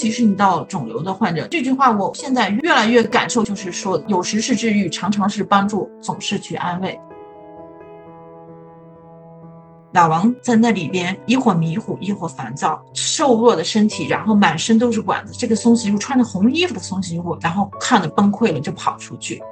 [0.00, 6.98] 其是你到肿瘤的患者，这句话我现在越来越感受，就是说，有时是治愈，常常是帮助，总是去安慰。
[9.92, 15.34] 老王在那里边一会儿迷糊，一会儿烦躁，瘦弱的身体，然后满身都是管子。
[15.36, 19.42] 这个松喜户穿着红衣服的松喜户，然后看着崩溃了，就跑出去。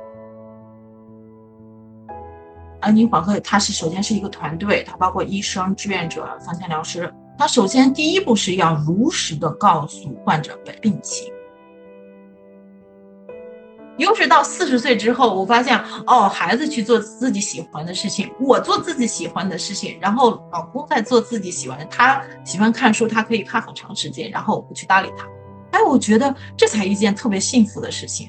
[2.80, 7.12] 安宁缓和，他是首先是一个团队，他包括医生、志愿者、放线疗师。
[7.38, 11.32] 他首先第一步是要如实的告诉患者的病情。
[13.96, 25.24] 又是到四十岁之后，我发现哦，孩子去做自己喜欢的事情，我做自己喜欢的事情，然后老公在做自己喜欢的，他喜欢看书，他可以看很长时间，然后我不去搭理他。
[25.70, 28.28] 哎，我觉得这才一件特别幸福的事情。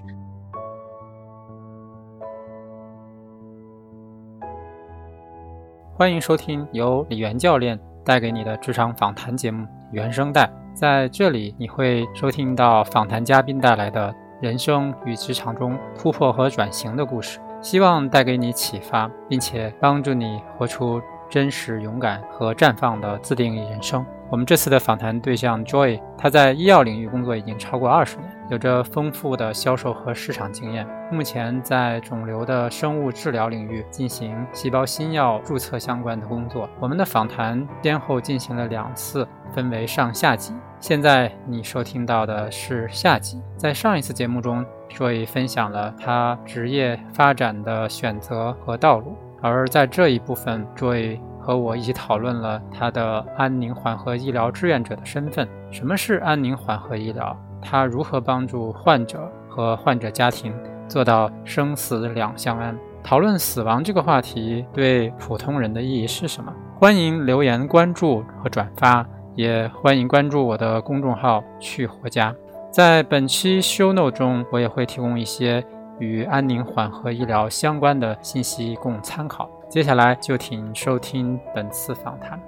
[5.96, 24.06] 欢迎收听由李元教练带给你的职场访谈节目《原声带》，在这里你会收听到访谈嘉宾带来的人生与职场中突破和转型的故事，希望带给你启发，并且帮助你活出真实、勇敢和绽放的自定义人生。
[24.30, 30.88] 我们这次的访谈对象 Joy，他在医药领域工作已经超过二十年，有着丰富的销售和市场经验。
[31.12, 36.70] 目前在肿瘤的生物治疗领域进行细胞新药注册相关的工作。
[36.80, 40.54] 我们的访谈先后进行了两次，分为上下集。
[40.80, 43.42] 现在你收听到的是下集。
[43.58, 51.20] 在上一次节目中，Joy 分享了他职业发展的选择和道路，而在这一部分，Joy。
[51.42, 55.48] 和我一起讨论了他的安宁缓和医疗志愿者的身份。
[55.72, 57.36] 什么是安宁缓和医疗？
[57.62, 60.54] 他如何帮助患者和患者家庭
[60.88, 62.78] 做到生死两相安？
[63.04, 66.54] 讨论死亡这个话题对普通人的意义是什么？
[66.78, 69.06] 欢迎留言关注和转发，
[69.36, 72.36] 也欢迎关注我的公众号“去活家”。
[72.72, 75.64] 在本期 show note 中，我也会提供一些
[75.98, 79.50] 与安宁缓和医疗相关的信息供参考。
[79.70, 82.40] 接下来就请收听本次访谈。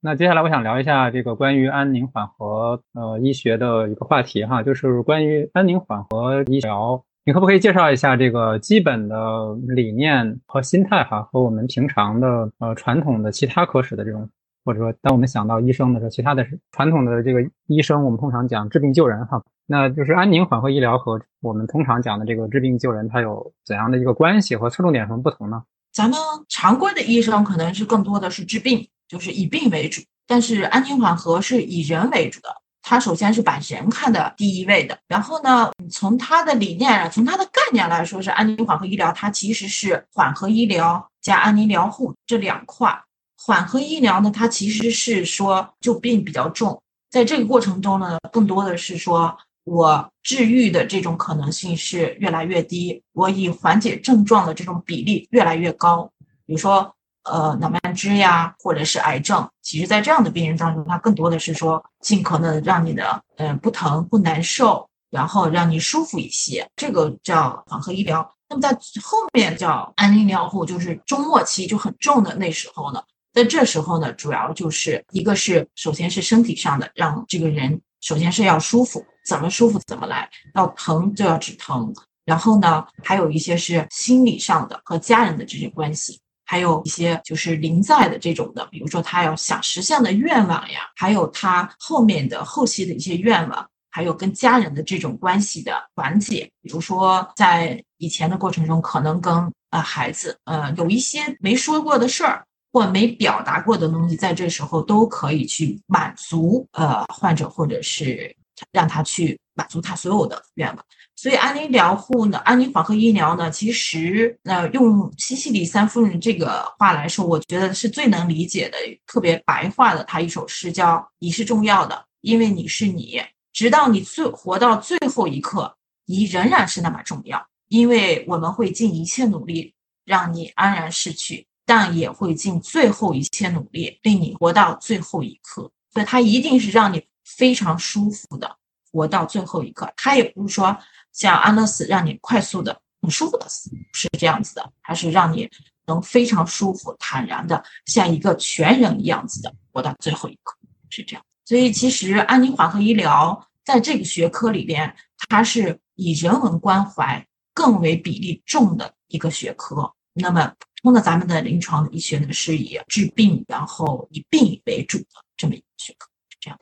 [0.00, 14.28] 那接下来我想聊一下这个关于安宁缓和呃医学的一个话题哈，就是关于安宁缓和医疗，你可不可以介绍一下这个基本的理念和心态哈，和我们平常的呃传统的其他科室的这种。
[14.62, 25.62] 或者说，当我们想到医生的时候，其他的传统的这个医生，我们通常讲治病救人哈，那就是安宁缓和医疗和我们通常讲的这个治病救人，它有怎样的一个关系和侧重点什么不同呢？
[25.92, 26.18] 咱们
[26.48, 32.48] 常规的医生可能是更多的是治病，就是以病为主，但是安宁缓和是以人为主的，
[32.82, 43.02] 它首先是把人看的第一位的，然后呢，从它的理念，从它的概念来说，是安宁缓和医疗，它其实是缓和医疗加安宁疗护这两块。
[43.36, 46.80] 缓和医疗呢，它其实是说就病比较重，
[47.10, 56.10] 在这个过程中呢，更多的是说我治愈的这种可能性是越来越低，我以缓解症状的这种比例越来越高。
[56.46, 56.94] 比如说，
[57.24, 68.28] 呃，脑慢支呀，或者是癌症，其实在这样的病人当中，它更多的是说尽可能让你的嗯不疼不难受，然后让你舒服一些，这个叫缓和医疗。
[68.48, 68.70] 那么在
[69.02, 73.00] 后面叫安宁疗护，就是中末期就很重的那时候呢。
[73.32, 81.92] 在这时候呢，主要就是一个是，首先是身体上的，让这个人首先是要舒服，怎么舒服怎么来，要疼就要止疼。
[82.24, 96.48] 然后呢，还有一些是心理上的和家人的这些关系，还有一些就是临在的这种的，比如说他要想实现的愿望呀，还有他后面的后期的一些愿望，还有跟家人的这种关系的缓解。
[96.62, 102.44] 比如说在以前的过程中，可能跟呃孩子呃有一些没说过的事儿。
[102.72, 108.32] 或没表达过的东西，在这时候都可以去满足呃患者，或者是
[108.72, 110.84] 让他去满足他所有的愿望。
[111.16, 120.02] 所以安宁疗护呢，安宁缓和医疗呢，其实呃用西西里三夫人这个话来说，我觉得是最能理解的，特别白话的。
[120.04, 123.20] 他一首诗叫“你是重要的，因为你是你，
[123.52, 125.76] 直到你最活到最后一刻，
[126.06, 129.74] 你仍然是那么重要，因为我们会尽一切努力
[130.04, 138.56] 让你安然逝去。”但也会尽最后一切努力令你活到最后一刻，所以它一定是让你非常舒服的
[138.90, 139.92] 活到最后一刻。
[139.96, 140.76] 它也不是说
[141.12, 145.48] 像安乐死让你快速的、很舒服的死，是这样子的，它是让你
[145.86, 150.56] 能非常舒服、坦然的像一个全人一样子的活到最后一刻，
[150.88, 151.24] 是这样。
[151.44, 154.94] 所以其实安宁缓和医疗在这个学科里边，
[155.28, 159.92] 它是以人文关怀更为比例重的一个学科。
[160.12, 160.52] 那么
[160.82, 166.08] 通的咱们的临床医学呢是以治病，然后以病为主的这么一个学科，
[166.40, 166.58] 这样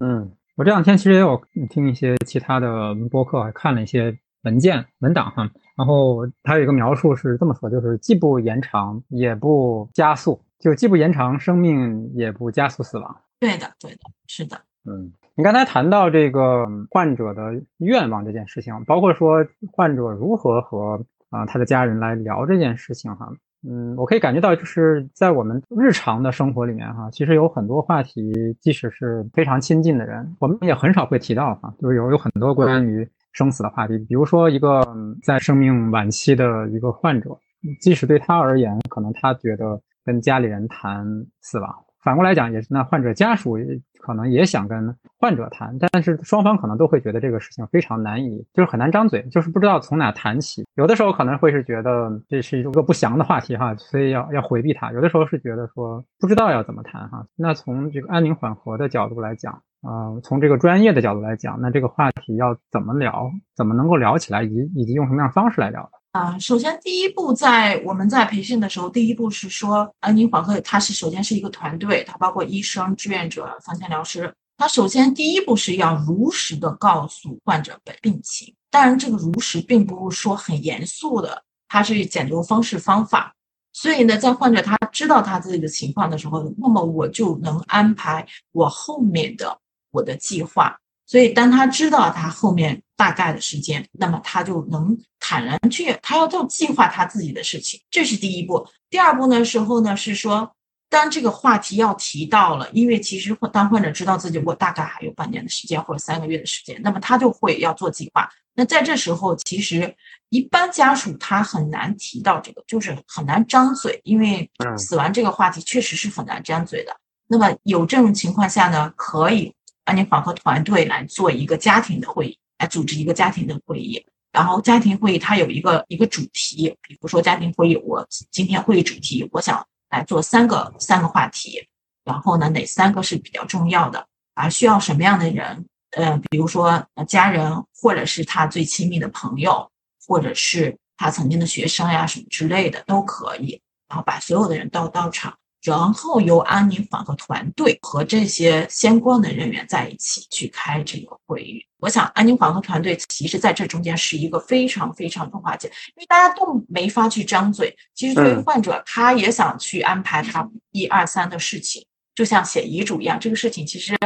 [0.00, 5.50] 嗯，我这两天其实也有听一些其他的播客，还看了一些文件文档哈。
[5.76, 13.16] 然后它有一个描述是这么说，就是既不延长也不加速，就既不延长生命也不加速死亡。
[13.40, 13.98] 对的，对的，
[14.28, 14.56] 是的。
[14.84, 23.28] 嗯，你刚才谈到这个患者的愿望这件事情，包括说患者如何和啊他的家人来聊这件事情哈。
[23.66, 33.08] 嗯，我可以感觉到就是在我们日常的生活里面哈，其实有很多话题，即使是非常亲近的人，我们也很少会提到哈，就是有有很多关于。
[33.34, 34.80] 生死的话题，比如说一个
[35.24, 37.36] 在生命晚期的一个患者，
[37.80, 41.04] 即使对他而言，可能他觉得跟家里人谈
[41.40, 41.68] 死亡，
[42.04, 43.56] 反过来讲也是，那患者家属
[43.98, 50.64] 可能也想跟患者谈，但是双方可能都会觉得这个事情非常难以，就是很难张嘴，就是不知道从哪谈起。
[50.74, 57.26] 有的时候可能会是觉得这是一个不祥的话题哈，所以要要回避它；有的时候是觉得说不知道要怎么谈哈。
[57.34, 59.62] 那从这个安宁缓和的角度来讲。
[59.86, 65.82] 呃，从这个专业的角度来讲，那这个话题要怎么聊，怎么能够聊起来，以以及用什么样的方式来聊
[66.14, 74.32] 啊，首先第一步，在我们在培训的时候，第一步是说，安宁缓和它是首先是一个团队，它包括医生、志愿者、放线疗师。
[74.56, 83.34] 它首先第一步是要如实的告诉患者本病情，当然这个如实并不是说很严肃的，它是讲究方式方法。
[83.72, 89.58] 所以呢，在患者他知道他自己的情况的时候，那么我就能安排我后面的。
[89.90, 98.66] 我的计划，所以当他知道他后面大概的时间，那么他就能坦然去，他要做计划他自己的事情，这是第一步。
[98.88, 100.50] 第二步呢时候呢是说，
[100.88, 108.28] 当这个话题要提到了，因为其实当患者知道自己我大概还有半年的时间或者三个月的时间，那么他就会要做计划。
[108.54, 109.94] 那在这时候，其实
[110.30, 116.96] 一般家属他很难提到这个，就是很难张嘴，因为死亡这个话题确实是很难张嘴的。
[117.26, 119.52] 那么有这种情况下呢，可以。
[119.84, 124.04] 安宁缓和团队来做一个家庭的会议，来组织一个家庭的会议。
[124.32, 131.68] 然后家庭会议它有一个一个主题，比如说家庭会议，我今天会议主题我想来做三个三个话题。
[132.04, 134.06] 然后呢，哪三个是比较重要的？
[134.34, 135.64] 啊，需要什么样的人？
[135.92, 139.70] 呃，比如说家人，或者是他最亲密的朋友，
[140.06, 143.60] 或者是他曾经的学生呀什么之类的都可以。
[143.88, 145.34] 然后把所有的人都到场。
[145.64, 151.64] 然后由安宁缓和团队和这些相关的人员在一起去开这个会议。
[151.78, 157.74] 我想，安宁缓和团队其实在这中间是一个非常非常重要的，因为大家都没法去张嘴。
[157.94, 161.82] 其实，对于患者，他也想去安排他一二三的事情，
[162.14, 163.18] 就像写遗嘱一样。
[163.18, 163.96] 这个事情其实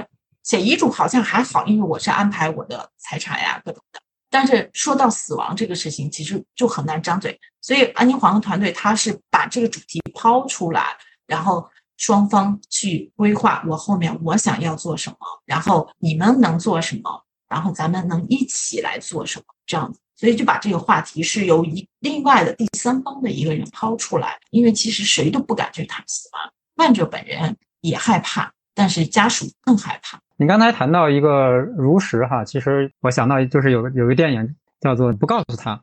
[0.45, 3.99] 写遗嘱好像还好，因为我是安排我的财产呀各种的。
[4.31, 7.37] 但是说到死亡这个事情，其实就很难张嘴。
[7.61, 10.97] 所以，安宁缓和团队他是把这个主题抛出来。
[11.29, 11.65] 然后
[11.97, 30.19] 双方去规划，我后面我想要做什么，然后你们能做什么，然后咱们能一起来做什么，这样子，所以就把这个话题是由一另外的第三方的一个人抛出来，因为其实谁都不敢去谈死亡，患者本人也害怕，但是家属更害怕。
[30.37, 35.79] 你刚才谈到一个如实哈，其实我想到就是有个有个电影叫做《不告诉他》，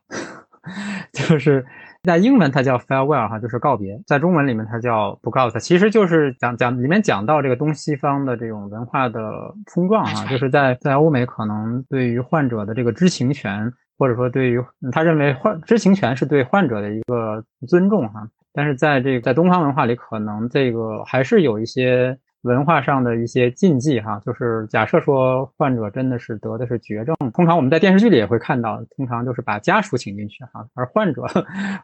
[1.30, 1.64] 就是。
[2.06, 9.20] 在英文它叫 farewell 哈，就是告别；在中文里面它叫不告诉他，其实就是讲讲里面讲到这个东西方的这种文化的
[9.66, 22.18] 冲撞啊，就是在在欧美可能对于患者的这个知情权，或者说对于他认为患知情权是对患者的一个尊重哈，但是在这个在东方文化里，可能这个还是有一些。
[22.46, 31.24] 文化上的一些禁忌哈，就是假设说患者真的是得的是绝症，通常我们在电视剧里也会看到，通常就是把家属请进去哈，而患者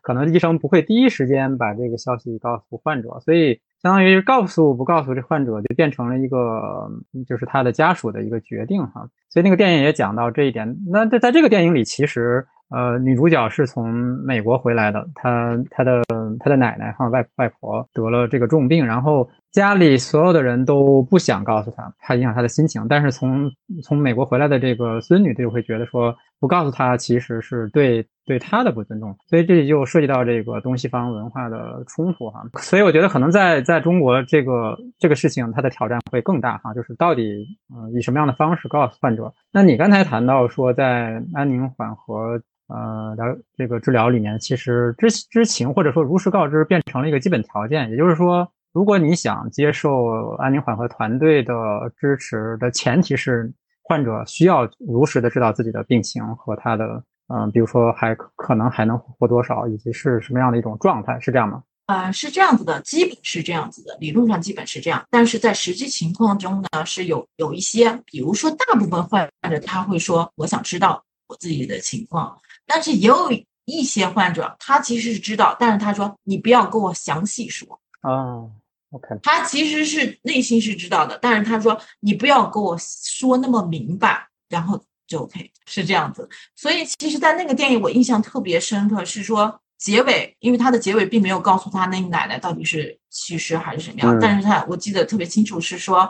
[0.03, 6.91] 可能医生不会第一时间把这个消息告诉患者，所以相当于告诉不告诉这患者就变成了一个
[7.27, 10.77] 就是他的家属的一个决定哈，所以那个电影也讲到这一点。
[10.91, 13.93] 那在在这个电影里，其实呃女主角是从
[14.25, 16.01] 美国回来的，她她的
[16.39, 19.29] 她的奶奶哈外外婆得了这个重病，然后。
[19.51, 22.87] 家里所有的人都不想告诉她，怕影响她的心情。
[22.87, 23.51] 但是从
[23.83, 29.13] 从美国回来的这个孙女，就会觉得说不告诉她，其实是对对她的不尊重。
[29.27, 32.41] 所以这里就涉及到这个东西方文化的冲突哈。
[32.59, 36.73] 所以我觉得可能在在中国这个这个事情，它的挑战会更大哈。
[36.73, 39.33] 就是到底嗯以什么样的方式告诉患者？
[39.51, 48.49] 那你刚才谈到说，在安宁缓和呃疗这个治疗里面，其实知知情或者说如实告知变成了一个基本条件，也就是说。
[48.73, 51.53] 如果你想接受安宁缓和团队的
[51.97, 53.51] 支持的前提是
[53.83, 61.61] 患者需要如实的知道自己的病情和他的，嗯，比如说还可能还能活多少，以及是什么样的一种状态，是这样吗？
[61.87, 72.37] 呃，是这样子的，基本是这样子的，理论上基本是这样，但是在实际情况中呢，是有有一些，比如说大部分患者他会说，我想知道我自己的情况，
[72.71, 73.29] 但是也有
[73.65, 77.67] 一些患者他其实是知道，但是他说你不要跟我详细说
[77.99, 78.47] 啊
[78.91, 89.59] ，OK，他其实是内心是知道的，但是他说你不要跟我说那么明白，然后就 OK 是这样子，所以其实，在那个电影我印象特别深刻，是说。
[89.81, 96.07] 结尾，因为他的结尾并没有告诉他那个奶奶到底是去世还是什么样，但是他我记得特别清楚，是说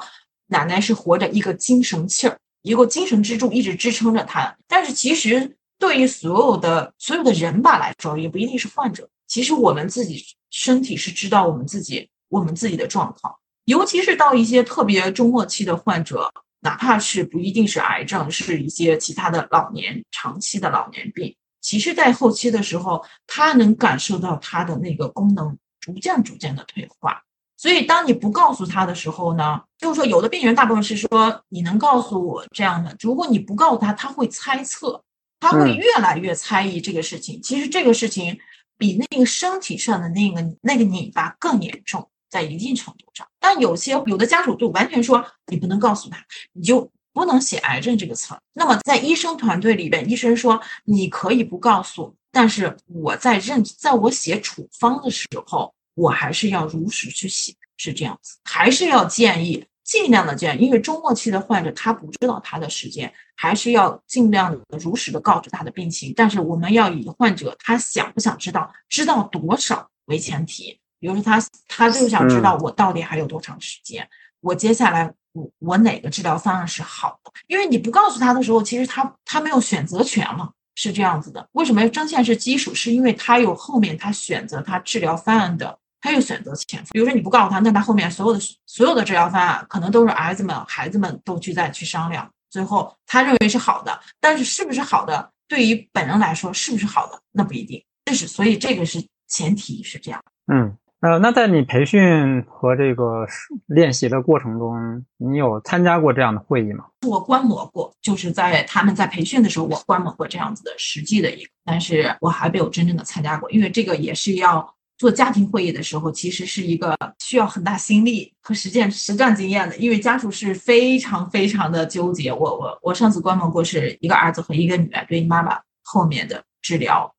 [0.48, 4.54] 奶奶是活着一个精神气儿，一个精神支柱一直支撑着他。
[4.68, 13.36] 但是其实对于所有的所有的人吧来说，也不一定是患者，其实我们自己身体是知道我们自己我们自己的状况，
[13.66, 21.36] 尤其是到一些特别中末期的患者，哪怕是不一定是癌症，是一些其他的老年长期的老年病。
[21.62, 27.24] 其实，在后期的时候，他能感受到他的那个功能逐渐、逐渐的退化。
[27.58, 32.96] 所以，当你不告诉他的时候呢，就是说，有的病人大部分是说，你能告诉我这样的。
[33.00, 35.04] 如果你不告诉他，他会猜测，
[35.42, 37.42] 他会越来越猜疑这个事情。
[37.42, 38.40] 其实，这个事情
[38.78, 43.28] 比那个身体上的那个那个拧巴更严重，在一定程度上。
[43.42, 46.90] 但有些有的家属就完全说，你不能告诉他，你就。
[47.14, 48.40] 不能写癌症这个词儿。
[48.54, 66.14] 那么在医生团队里边，医生说你可以不告诉，但是我在认，在我写处方的时候，我还是要如实去写，是这样子，还是要建议尽量的这样，因为中末期的患者他不知道他的时间，还是要尽量的如实的告知他的病情。
[66.16, 70.80] 但是我们要以患者他想不想知道，知道多少为前提。
[71.00, 74.08] 比如说他他就想知道我到底还有多长时间，
[74.40, 75.14] 我接下来。
[75.34, 77.32] 我我哪个治疗方案是好的？
[77.48, 81.48] 因为你不告诉他的时候，其实他他没有选择权了，是这样子的。
[81.54, 82.76] 为什么针线是基础？
[82.76, 86.90] 是因为他有后面他选择他治疗方案的，他又选择潜伏。
[86.92, 97.82] 比如说你不告诉他，那他后面所有的所有的治疗方案可能都是儿子们、孩子们都去再去商量，最后他认为是好的，但是是不是好的，对于本人来说是不是好的，那不一定。
[98.06, 100.22] 这是所以这个是前提是这样。
[100.52, 100.76] 嗯。
[101.02, 103.26] 呃，那在你培训和这个
[103.66, 106.86] 练习的过程中，你有参加过这样的会议吗？
[107.08, 122.32] 我观摩过，就是在他们在培训的时候，我观摩过这样子的实际的一个，但是我还没有真正的参加过，因为这个也是要做家庭会议的时候，其实是一个需要很大心力和实践实战经验的，因为家属是非常非常的纠结。
[122.32, 127.12] 我我我上次观摩过是一个儿子和一个女儿对妈妈后面的治疗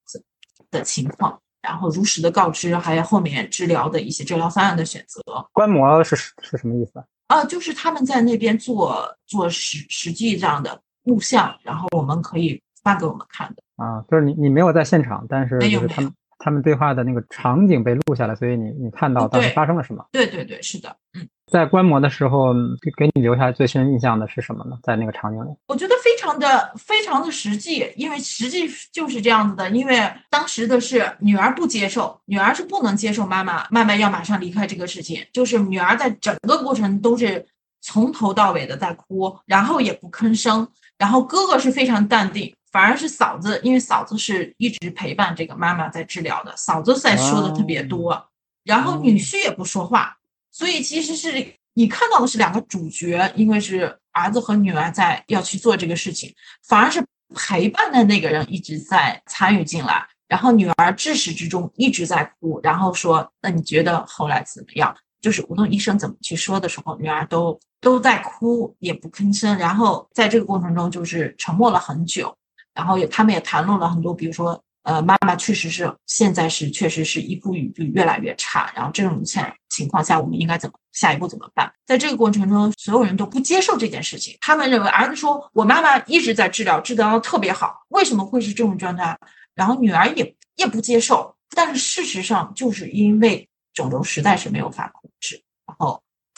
[0.70, 1.36] 的情况。
[1.60, 5.20] 然后如实的告知，还有后面治疗的一些治疗方案的选择。
[5.52, 7.44] 观摩是是什么意思啊？
[7.44, 13.62] 就是他们在那边做做实实际这样的录像，然后我们可以发给我们看的。
[13.74, 16.12] 啊，就是你你没有在现场，但是就是他们
[16.42, 20.04] 他们对话的那个场景被录下来，所以你你看到当时发生了什么？
[20.11, 21.28] 对对对，是的，嗯。
[21.46, 24.76] 在观摩的时候，给给你留下最深印象的是什么呢？
[24.82, 29.70] 在那个场景里，我觉得非常的非常的实际，因为实际就是这样子的。
[29.70, 37.44] 因为当时的是女儿不接受，女儿是不能接受妈妈妈妈要马上离开这个事情，就是女儿在整个过程都是
[37.82, 48.31] 从头到尾的在哭，然后也不吭声，然后哥哥是非常淡定，反而是嫂子，因为嫂子是一直陪伴这个妈妈在治疗的，嫂子在说的特别多，
[48.64, 50.17] 然后女婿也不说话。
[50.50, 56.35] 所以其实是你看到的是两个主角，因为是儿子和女儿在要去做这个事情，
[56.67, 69.57] 反而是陪伴的那个人一直在参与进来，然后女儿至始至终一直在哭，然后说：“那你觉得后来怎么样？”就是无论医生怎么去说的时候，女儿都都在哭，也不吭声。
[69.57, 72.37] 然后在这个过程中，就是沉默了很久，
[72.75, 74.62] 然后也他们也谈论了很多，比如说。
[74.85, 81.73] 呃，妈妈确实是现在是确实是一步一步越来越差，然后这种情情况下，我们应该怎么下一步怎么办？
[81.87, 89.17] 在这个过程中，所有人都不接受这件事情，他们认为儿子说我妈妈一直在治疗，治疗的特别好，为什么会是这种状态？
[89.55, 95.09] 然后女儿也也不接受，但是事实上就是因为肿瘤实在是没有法控，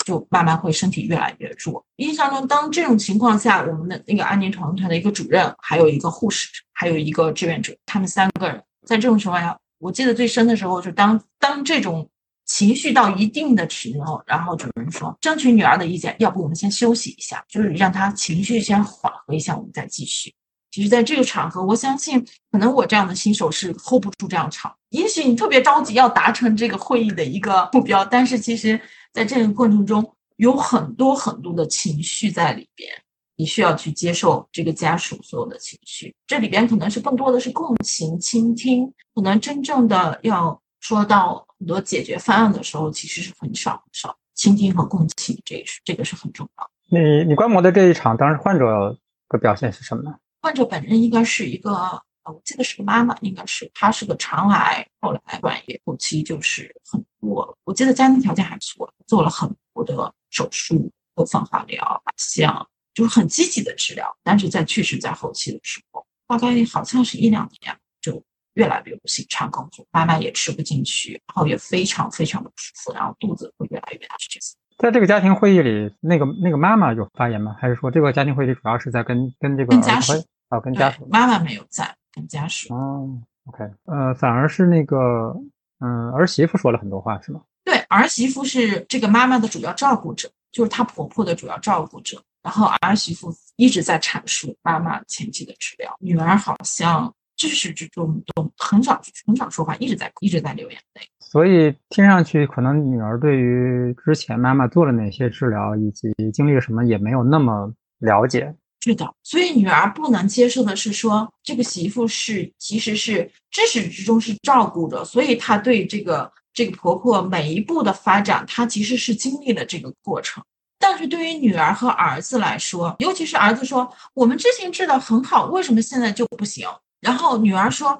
[0.04, 1.84] 就慢慢会身体越来越弱。
[1.96, 12.06] 印象中，当这种情况下，我们的那个安宁团团的一个主任，还有一个护士，还有一个志愿者，他们三个人在这种情况下，我记得最深的时候，就当当这种
[12.44, 20.34] 情绪到一定的时候，然后主任说，争取女儿的意见，要不我们先休息一下，就是让她情绪先缓和一下，我们再继续。
[20.70, 24.74] 其实，在这个场合，我相信可能我这样的新手是 hold 不住这样场。
[24.90, 28.78] 也许你特别着急要达成这个会议的一个目标，但是其实。
[29.14, 30.04] 在这个过程中，
[30.36, 32.90] 有很多很多的情绪在里边，
[33.36, 36.12] 你需要去接受这个家属所有的情绪。
[36.26, 46.70] 这里边可能是更多的是共情、倾听，可能真正的要说到很多解决方案的时候，其实是很少很少倾听和共情，这是这个是很重要。
[46.88, 50.12] 你你观摩的这一场，当时患者的表现是什么呢？
[50.42, 68.22] 患者本人应该是一个，呃，我记得是个妈妈，应该是她是个肠癌，后来转移，后期就是很多，我记得家庭条件还不错，做了很多的手术、播放化疗、像就是很积极的治疗，但是在去世在后期的时候，大概好像是一两年就
[68.54, 74.44] 越来越不行，肠梗阻，妈妈也吃不进去，然后也非常非常的不舒服，然后肚子会越来越大，是这样。
[74.78, 77.54] 在这个家庭会议里，那个那个妈妈有发言吗？
[77.60, 80.12] 还是说这个家庭会议主要是在跟跟这个跟家属
[80.48, 81.06] 啊跟家属？
[81.10, 81.94] 妈妈没有在，跟
[82.28, 82.74] 家属。
[82.74, 85.34] 哦，OK，呃，反而是那个
[85.80, 87.40] 嗯儿媳妇说了很多话，是吗？
[87.64, 92.22] 对，儿媳妇是这个妈妈的主要照顾者，就是她婆婆的主要照顾者。
[92.42, 101.00] 然后儿媳妇一直在阐述妈妈前期的治疗，女儿好像至始至终都很少很少说话，一直在一直在流眼泪。
[101.20, 108.54] 所以听上去，可能女儿对于之前妈妈做了哪些治疗以及经历了什么，也没有那么了解。
[108.84, 120.44] 是的，所以女儿不能接受的是说，这个媳妇是其实是至始至终是照顾着，所以她对这个这个婆婆每一步的发展，她其实是经历了这个过程。
[120.78, 126.68] 但是对于女儿和儿子来说，尤其是儿子说，我们之前治的很好，为什么现在就不行？
[127.00, 127.98] 然后女儿说。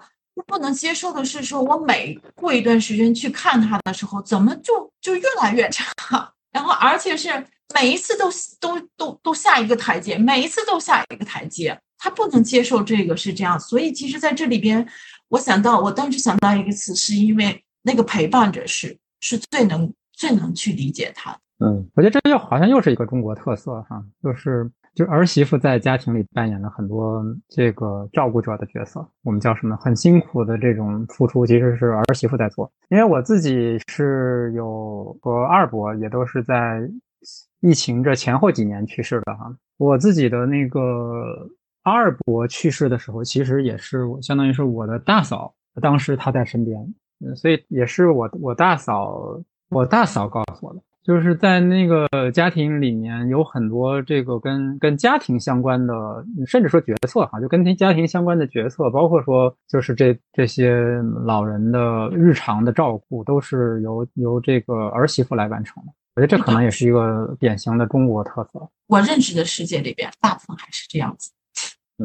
[0.49, 6.34] 不能接受的是，说我每过一段时间去看他的时候，怎么就就越来越差？
[6.55, 7.29] 然后而且是
[7.75, 13.61] 每一次都都都都下一个台阶，每一次都下一个台阶，他不能接受这个是这样。
[13.61, 14.89] 所以其实在这里边，
[15.29, 21.37] 我想到我当时想到一个词，是因为那个陪伴者是是最能最能去理解他。
[21.59, 24.71] 嗯，我觉得这又好像又是一个中国特色哈，就是。
[24.95, 29.77] 就儿媳妇在家庭里扮演了很多这个照顾者的角色，我们叫什么？
[29.77, 32.71] 很辛苦的这种付出，其实是儿媳妇在做。
[32.91, 36.89] 因为我自己是有和二伯也都是在
[37.61, 39.53] 疫情这前后几年去世的哈。
[39.79, 41.49] 我自己的那个
[41.83, 45.53] 二伯去世的时候，其实也是相当于是我的大嫂，
[45.83, 46.95] 当时她在身边，
[47.35, 50.81] 所以也是我我大嫂我大嫂告诉我的。
[51.05, 55.93] 就是在那个家庭里面有很多这个跟跟家庭相关的，
[56.47, 60.75] 甚至说决策哈，就跟家庭相关的决策，包括说就是这这些
[61.27, 65.93] 老人的日常的照顾，都是由由这个儿媳妇来完成的。
[66.17, 68.67] 我觉得这可能也是一个典型的中国特色。
[68.87, 71.31] 我认识的世界里边，大部分还是这样子，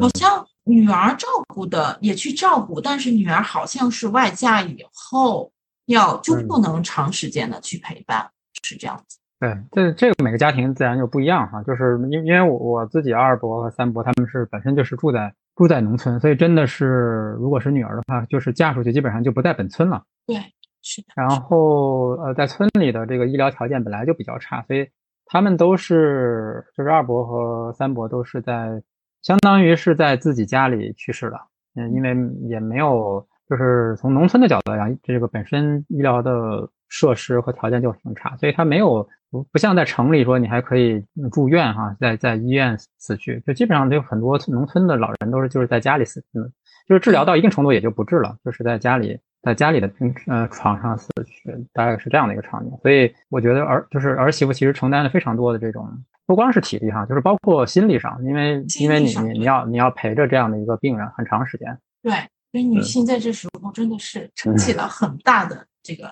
[0.02, 5.50] 好像女儿照顾的也去照顾，但是女儿好像是外嫁以后
[5.86, 8.30] 要就不能长时间的去陪伴。
[8.64, 20.04] 是这样子，对，这这个每个家庭自然就不一样哈，就是因因为我我自己二伯和三伯他们是本身就是住在住在农村，所以真的是如果是女儿的话，就是嫁出去基本上就不在本村了。
[20.28, 20.36] 对，
[20.82, 21.08] 是的。
[21.16, 24.88] 然后呃，在村里的这个医疗条件本来就比较差，所以
[25.26, 28.84] 他们都是就是二伯和三伯都是在
[29.22, 31.40] 相当于是在自己家里去世了，
[31.76, 32.16] 嗯，因为
[32.50, 36.70] 也没有就是从农村的角度来讲，这个本身医疗的。
[36.90, 46.40] 设施和条件就很差，所以他没有不不像在城里说你还可以住院哈，在在医院死去，就基本上就很多农村的老人都是就是在家里死去，
[46.88, 52.76] 就是治疗到一定程度也就不治了，就是在家里在家里的病呃床上死去，大概是这样的一个场景。
[52.82, 55.88] 所以我觉得儿就是儿媳妇其实承担了非常多的这种
[56.26, 61.78] 不光是体力哈，就是包括心理上，因为因为你你你要你要陪着这样的一个病人很长时间。
[62.02, 62.12] 对，
[62.52, 66.12] 所以女性在这时候真的是撑起了很大的这个。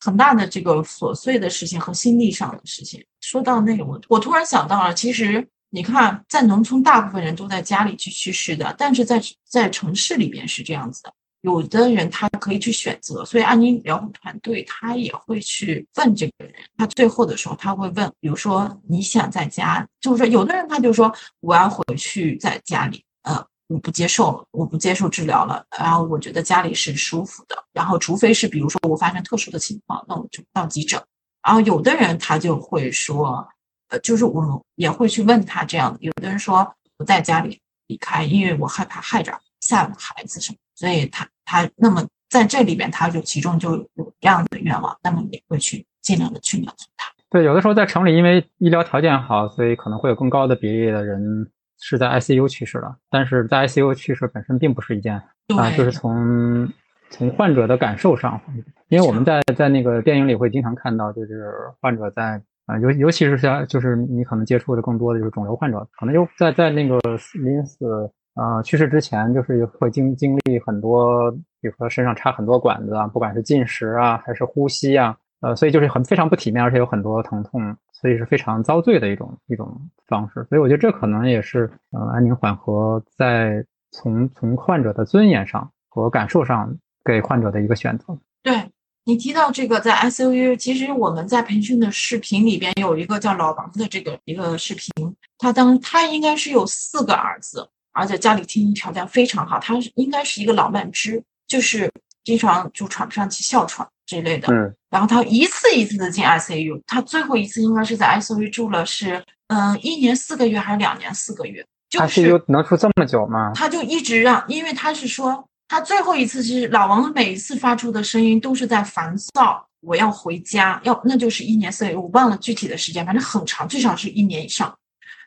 [0.00, 3.04] 很大的这个琐碎的事情和心力上的事情。
[3.20, 11.12] 说到那个，我我突然想到了，其实你看，在农村大部分人都在家里去去世的，但是在在城市里边是这样子的。
[11.42, 23.46] 有的人他可以去选择，所以安宁疗护团队他也会去问这个人，他最后的时候他会问，比如说你想在家，就是说有的人他就说我要回去在家里，呃。
[23.68, 25.62] 我不接受，我不接受治疗了。
[25.78, 27.54] 然后我觉得家里是舒服的。
[27.72, 31.00] 然后除非是比如说我发生特殊的情况，那我就到急诊。
[31.46, 33.46] 然后有的人他就会说，
[33.88, 35.98] 呃，就是我也会去问他这样的。
[36.00, 40.56] 有的人说不在家里离开，因为我害怕害着吓了孩子什么。
[40.74, 47.12] 所以他他那么在这里边他就其中就有这样的愿望，那么也会去尽量的去满足他。
[47.28, 51.50] 对，有的时候在城里，因为医疗条件好，所以可能会有更高的比例的人。
[51.80, 55.14] 是在 ICU 去世了，但是在 ICU 去世本身并不是一件
[55.56, 56.68] 啊，就是从
[57.10, 58.40] 从患者的感受上，
[58.88, 66.98] 因为我们在在那个电影里会经常看到，就是患者在啊，尤尤其是像就是你可能接触的更多的就是肿瘤患者，可能就在在那个
[67.42, 80.46] 临死啊去世之前，就是会经经历很多比如说身上插很多管子啊，不管是进食啊还是呼吸啊，呃，所以就是很非常不体面，而且有很多疼痛，所以是非常遭罪的一种一种方式。
[80.48, 88.18] 所以我觉得这可能也是呃安宁缓和在从从患者的尊严上和感受上给患者的一个选择。
[88.42, 88.70] 对。
[89.04, 94.90] 你提到这个在 ICU，其实我们在培训的视频里边有一个叫老王的这个一个视频，
[95.38, 101.90] 他当他应该是有四个儿子，而且家里经济条件非常好，他应该是一个老慢支，就是
[102.22, 104.52] 经常就喘不上气、哮喘这类的。
[104.52, 104.74] 嗯。
[104.90, 111.64] 然后他一次一次的进 ICU，他最后一次应该是在 ICU 住了是嗯一年四个月还是两年四个月？
[111.88, 113.52] 就是 ICU 能住这么久吗？
[113.54, 115.44] 他就一直让，因为他是说。
[115.70, 124.74] 他最后一次是老王每一次发出的声音都是在烦躁，我要回家，要那就是一年四个月，我忘了具体的时间，反正很长，最少是一年以上。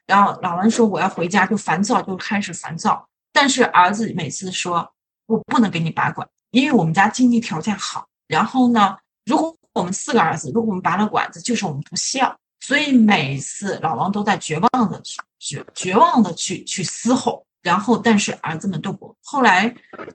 [0.08, 3.08] 然后老王说我要回家，就烦躁，就开始烦躁。
[3.32, 4.92] 但是儿子每次说，
[5.28, 8.08] 我不能给你拔管，因为我们家经济条件好。
[8.32, 12.34] 然后呢，如果我们四个儿子，如果我们拔了管子，就是我们不孝。
[12.62, 15.02] 所以每次老王都在绝望的
[15.40, 17.46] 绝绝望的去去嘶吼。
[17.62, 19.16] 然后，但是儿子们都不。
[19.24, 19.74] 后来，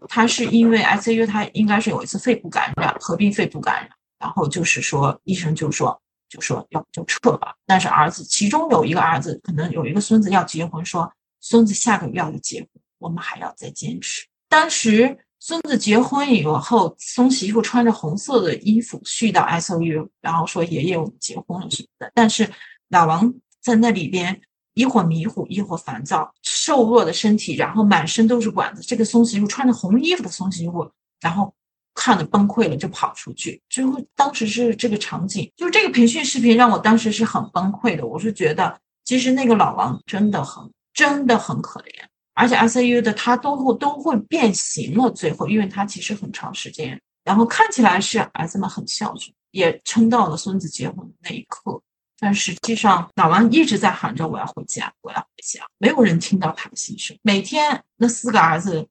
[0.08, 3.90] 他是因为 ICU，他应该是有一次肺部感染，合并肺部感染。
[4.18, 7.54] 然后就是说，医生就说，就说要不就撤吧。
[7.66, 14.26] 但是儿子，其中有一个儿子，可能有一个孙子要结婚，说孙子下个月要结婚，我们还要再坚持。
[14.48, 22.10] 当时孙子结婚以后，孙媳妇穿着红色的衣服去到 ICU，然后说爷爷我们结婚了什么的。
[22.14, 22.50] 但是
[22.88, 23.32] 老王
[23.62, 24.40] 在那里边。
[24.74, 28.82] 一会儿迷糊，一会儿烦躁，瘦弱的身体，然后满身都是管子。
[28.82, 30.86] 这个松媳妇穿着红衣服的松媳妇，
[31.18, 31.50] 然后
[31.94, 33.62] 看的崩溃了，就跑出去。
[33.70, 38.06] 最后当时是这个场景，就是这个培训视频让我当时是很崩溃的。
[38.06, 42.05] 我是觉得，其实那个老王真的很真的很可怜，
[42.36, 45.10] 而且 ICU 的他都会都会变形了。
[45.10, 51.80] 最后，因为他其实很长时间，然后看起来是儿子们很孝顺，也撑到了孙子结婚的那一刻。
[52.18, 57.16] 但实际上，老王一直在喊着“我要回家，我要回家”，没有人听到他的心声。
[57.22, 58.86] 每天，那四个儿子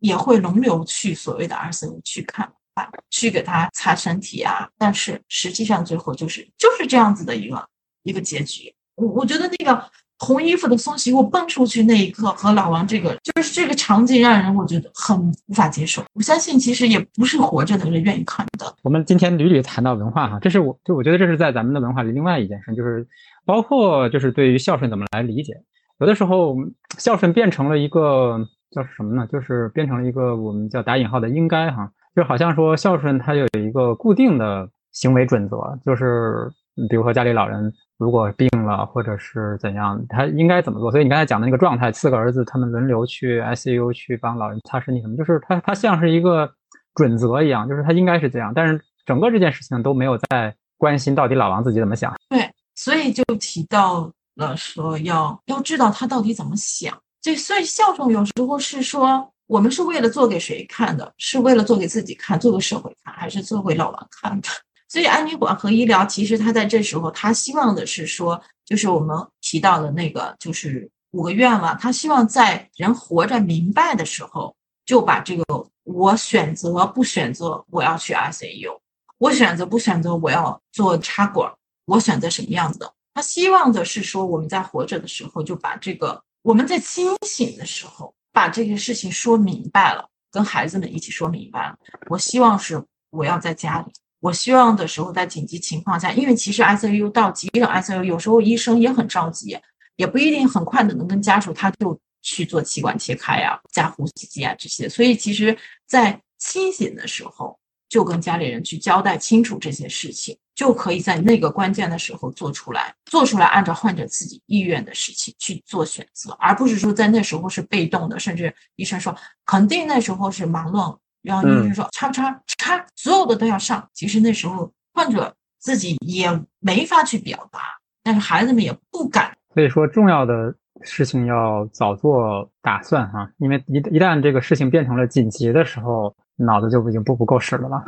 [0.00, 4.68] 也会轮流去所谓的儿孙去看爸去给他擦身体啊。
[4.76, 7.68] 但是实际上，最后就是就是这样子的一个
[8.02, 8.74] 一个结局。
[8.96, 9.90] 我我觉得那个。
[10.20, 16.02] 红衣服的松媳妇蹦出去那一刻，和老王这个就是这个场景，让人我觉得很无法接受。
[16.12, 18.72] 我相信，其实也不是活着的人愿意看的。
[18.82, 23.06] 我们今天屡屡谈到文化哈，这是我就我觉得这是在咱们的文化里另外一件事，就是
[23.46, 25.54] 包括就是对于孝顺怎么来理解。
[25.98, 26.54] 有的时候
[26.98, 29.26] 孝顺变成了一个叫什么呢？
[29.32, 36.50] 就是变成了一个我们叫打引号的应该哈，就好像说孝顺它有一个固定的行为准则，就是
[36.88, 37.72] 比如说家里老人。
[38.00, 40.90] 如果病了或者是怎样，他应该怎么做？
[40.90, 46.50] 所以你刚才讲的那个状态，四个儿子他们轮流去 ICU 去帮老人擦身体什么，就是他他像是一个
[46.94, 48.54] 准则一样，就是他应该是这样。
[48.54, 52.14] 但是整个这件事情都没有在关心到底老王自己怎么想。
[52.30, 56.98] 对，所以就提到了说要要知道他到底怎么想。
[57.20, 61.12] 这所以孝顺有时候是说我们是为了做给谁看的？
[61.18, 64.48] 是为了做给自己看，做给社会看，还是做给老王看的？
[64.90, 71.78] 所以安宁管和医疗，其实他在这时候，他希望的是说，就是我们提到的那个，就是五个愿望。
[71.78, 74.52] 他希望在人活着明白的时候，
[74.84, 75.44] 就把这个
[75.84, 78.76] 我选择不选择，我要去 ICU，
[79.18, 81.48] 我选择不选择，我要做插管，
[81.84, 82.92] 我选择什么样的？
[83.14, 91.76] 他希望的是说，我们在活着的时候，就把这个我们在清醒的时候，把这个事情说明白了，跟孩子们一起说明白了。
[92.08, 93.92] 我希望是我要在家里。
[94.20, 99.58] 我希望的时候，在紧急情况下，因为其实 ICU 到急诊 ICU，有时候医生也很着急，
[99.96, 104.88] 也不一定很快的能跟家属他就去做气管切开啊、加呼吸机啊这些。
[104.88, 105.56] 所以其实，
[105.86, 120.94] 在清醒的时候，就跟家里人去交代清楚这些事情，就可以在那个关键的时候做出来，做出来按照患者自己意愿的事情去做选择，而不是说在那时候是被动的，甚至医生说肯定那时候是忙乱。
[121.22, 123.88] 然后医生说叉叉叉，所有的都要上。
[123.94, 126.28] 其实那时候患者自己也
[126.60, 127.60] 没法去表达，
[128.02, 129.36] 但是孩子们也不敢。
[129.54, 137.84] 所以说，重要的事情要早做打算哈，因为一一旦这个事情变成了紧急的时候，脑子就已经不不够使了吧。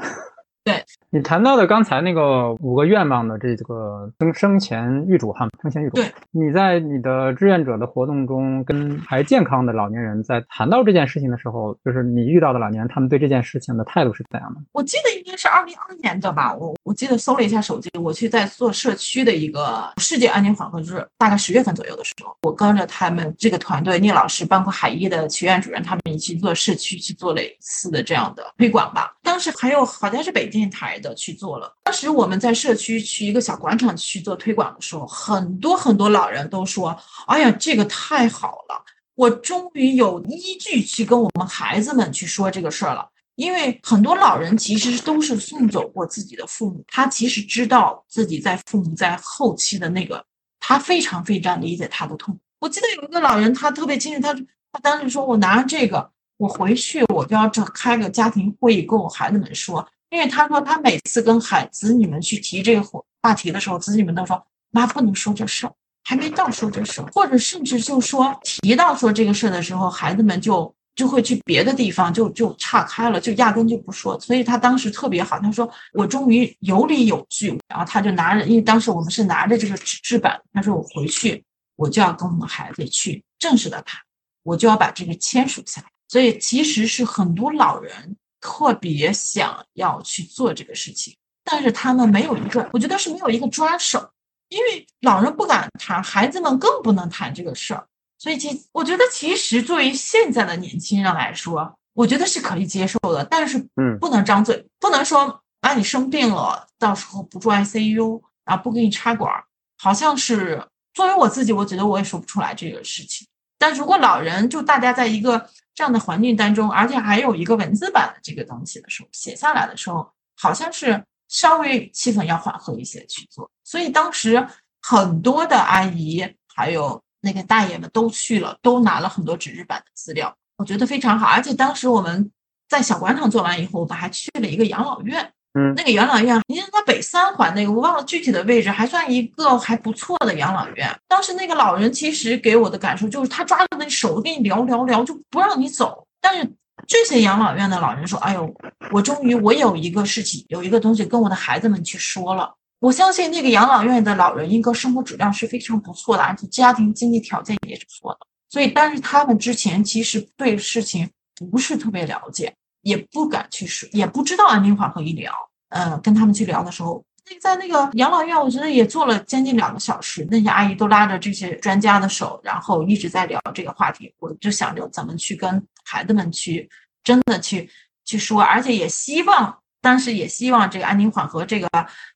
[0.64, 5.96] 对你谈到的刚才那个五个愿望的这个生生前预嘱哈，生前预嘱。
[5.96, 14.60] 对，你在你的志愿者的活动中，跟还健康的老年人在谈到这件事情的时候，就是你遇到的老年人，他们对这件事情的态度是怎样的？
[14.72, 29.12] 我记得应该是二零二年的吧，我我记得搜了一下手机，我去在做社区的一个世界安宁缓和日，大概十月份左右的时候，我跟着他们这个团队，聂老师，包括海医的齐院主任，他们一起做社区去做了一次的这样的推广吧。
[29.22, 31.72] 当时还有好像是北电台的去做了。
[31.84, 50.22] 当时我们在社区去一个小广场去做推广的时候，很多很多老人都说：“哎呀，这个太好了，我终于有依据去跟我们孩子们去说这个事儿了。”因为很多老人其实都是送走过自己的父母，他其实知道自己在父母在后期的那个，
[50.60, 52.38] 他非常非常理解他的痛。
[52.60, 54.34] 我记得有一个老人，他特别清楚，他
[54.72, 56.10] 他当时说：“我拿着这个。”
[56.42, 62.82] 我回去我就要这开个家庭会议，跟我孩子们说，因为他说他每次跟孩子女们去提这个
[63.22, 74.18] 话题的时候，子女们都说妈不能说这事儿，还没到说这事儿，或者甚至就说提到说这个事儿的时候，孩子们就就会去别的地方就就岔开了，就压根就不说。
[74.18, 81.44] 所以他当时特别好，他说我终于有理有据，然后他就拿着，因为当时我们是拿着这个纸质版，他说我回去
[81.76, 84.00] 我就要跟我们孩子去正式的谈，
[84.42, 85.86] 我就要把这个签署下来。
[86.12, 94.10] 所以其实是很多老人特别想要去做这个事情，但是他们没有一个，我觉得是没有一个抓手，
[94.50, 97.86] 因为老人不敢谈，孩子们更不能谈这个事儿。
[98.18, 109.32] 所以其我觉得其实作为现在的年轻人来说，我觉得是可以接受的，但是嗯，不能张嘴，不能说啊你生病了，到时候不住 ICU，然后不给你插管，
[109.78, 113.26] 好像是作为我自己，我觉得我也说不出来这个事情。
[113.56, 115.48] 但如果老人就大家在一个
[115.82, 123.50] 这样的环境当中，而且还有一个文字版的这个东西的时候，写下来的时候，好像是稍微气氛要缓和一些去做。
[123.64, 124.46] 所以当时
[124.80, 131.26] 很多的阿姨还有那个大爷们都去了，都拿了很多纸质版的资料，我觉得非常好。
[131.26, 132.30] 而且当时我们
[132.68, 135.32] 在小广场做完以后，我们还去了一个养老院。
[135.54, 140.90] 嗯，那个养老院，你像在北三环那个，我忘了具体的位置，还算一个还不错的养老院。
[141.06, 146.06] 当时那个老人其实给我的感受就是，他抓着那手跟你聊聊聊，就不让你走。
[146.22, 146.50] 但是
[146.86, 148.50] 这些养老院的老人说：“哎呦，
[148.90, 158.20] 我终于我有一个事情，有一个东西跟我的孩子们去说了。”我相信那个养老院的老人应该生活质量是非常不错的，而且家庭经济条件也是不错的。
[158.48, 161.08] 所以，但是他们之前其实对事情
[161.50, 162.52] 不是特别了解。
[162.82, 165.32] 也不敢去说，也不知道安宁缓和医疗。
[165.70, 170.26] 呃，跟他们去聊的时候，那在那个养老院，我觉得也做了将近两个小时。
[170.30, 174.14] 那些阿姨都拉着这些专家的手，然后一直在聊这个话题。
[174.18, 176.68] 我就想着怎么去跟孩子们去
[177.02, 177.70] 真的去
[178.04, 181.68] 去说，而且也希望，当时也希望这个安宁缓和这个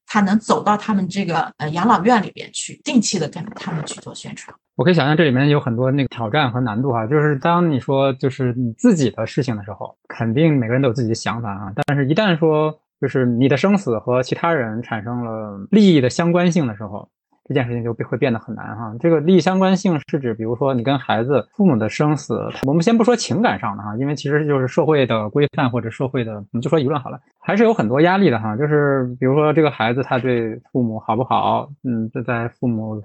[0.04, 4.54] 他能走到他们这个呃养老院里边去，定期的跟他们去做宣传。
[4.76, 17.08] 我可以想象这里面有很多那个挑战和难度哈，就是当你说就是你自己的事情的时候，肯定每个人都有自己的想法啊，但是一旦说就是你的生死和其他人产生了利益的相关性的时候，
[17.48, 18.94] 这件事情就会变得很难哈。
[19.00, 28.54] 这个利益相关性是指，比如说你跟孩子、父母的生死，我们先不说情感上的哈，因为其实就是社会的规范或者社会的，我们就说舆论好了，还是有很多压力的哈。
[28.54, 33.00] 就是比如说这个孩子他对父母好不好，嗯，在父母。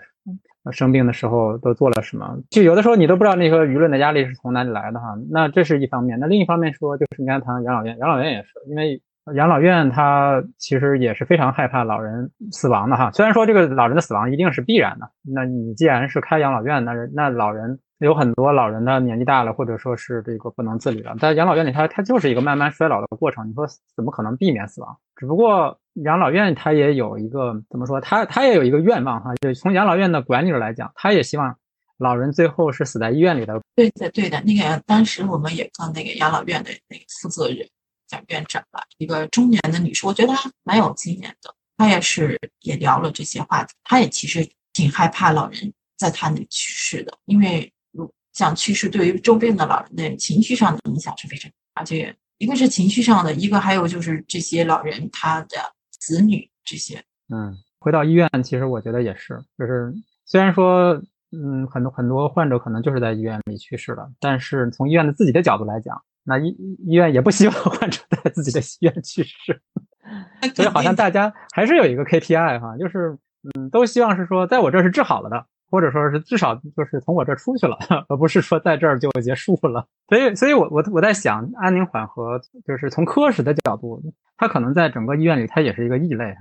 [0.70, 2.38] 生病的时候都做了什么？
[2.52, 5.08] 就有的时候你都不知道那个舆论的压力是从哪里来的哈。
[5.32, 6.20] 那这是一方面。
[6.20, 9.02] 那另一方面说，就是你刚才谈到养老院，养老院也是，因为
[9.34, 13.10] 养老院它其实也是非常害怕老人死亡的哈。
[13.12, 23.50] 虽然说这个老人的死亡一定是必然的，那你既然是开养老院，那那老人有很多老人的年纪大了，或者说是这个不能自理了，在养老院里，它它就是一个慢慢衰老的过程。
[23.50, 24.96] 你说怎么可能避免死亡？
[25.16, 25.80] 只不过。
[25.96, 28.00] 养老院他也有一个怎么说？
[28.00, 31.54] 他他也有一个愿望哈，就从养老院的管理者来讲，他也希望
[31.98, 33.60] 老人最后是死在医院里的。
[33.76, 34.42] 对的，对的。
[34.42, 37.68] 那个当时我们也跟那个养老院的那个负责人
[38.08, 41.54] 讲院长吧，一个中年的女士，我觉得她蛮有经验的。
[41.76, 55.58] 她也是也聊了这些话题，她也其实挺害怕老人在她那去世的，因为如像去世对于周边的老人的情绪上的影响是非常，而且一个是情绪上的，一个还有就是这些老人他的。
[56.02, 59.94] 子女这些，嗯，回到医院，其实我觉得也是，就是
[60.26, 61.00] 虽然说，
[61.32, 66.50] 嗯，很多很多患者可能就是在医院里去世了，但是从医院的自己的角度来讲，那医
[66.88, 69.62] 医院也不希望 患者在自己的医院去世，
[70.56, 73.18] 所以好像大家还是有一个 KPI 哈，就是，
[73.56, 77.80] 嗯，都希望是说，在我这是治好了的，或者说是至少就是从我这出去了，
[78.10, 79.88] 而不是说在这儿就结束了。
[80.10, 84.04] 所以，所以我我我在想，安宁缓和就是从科室的角度，
[84.38, 86.36] 它可能在整个医院里，它也是一个异类。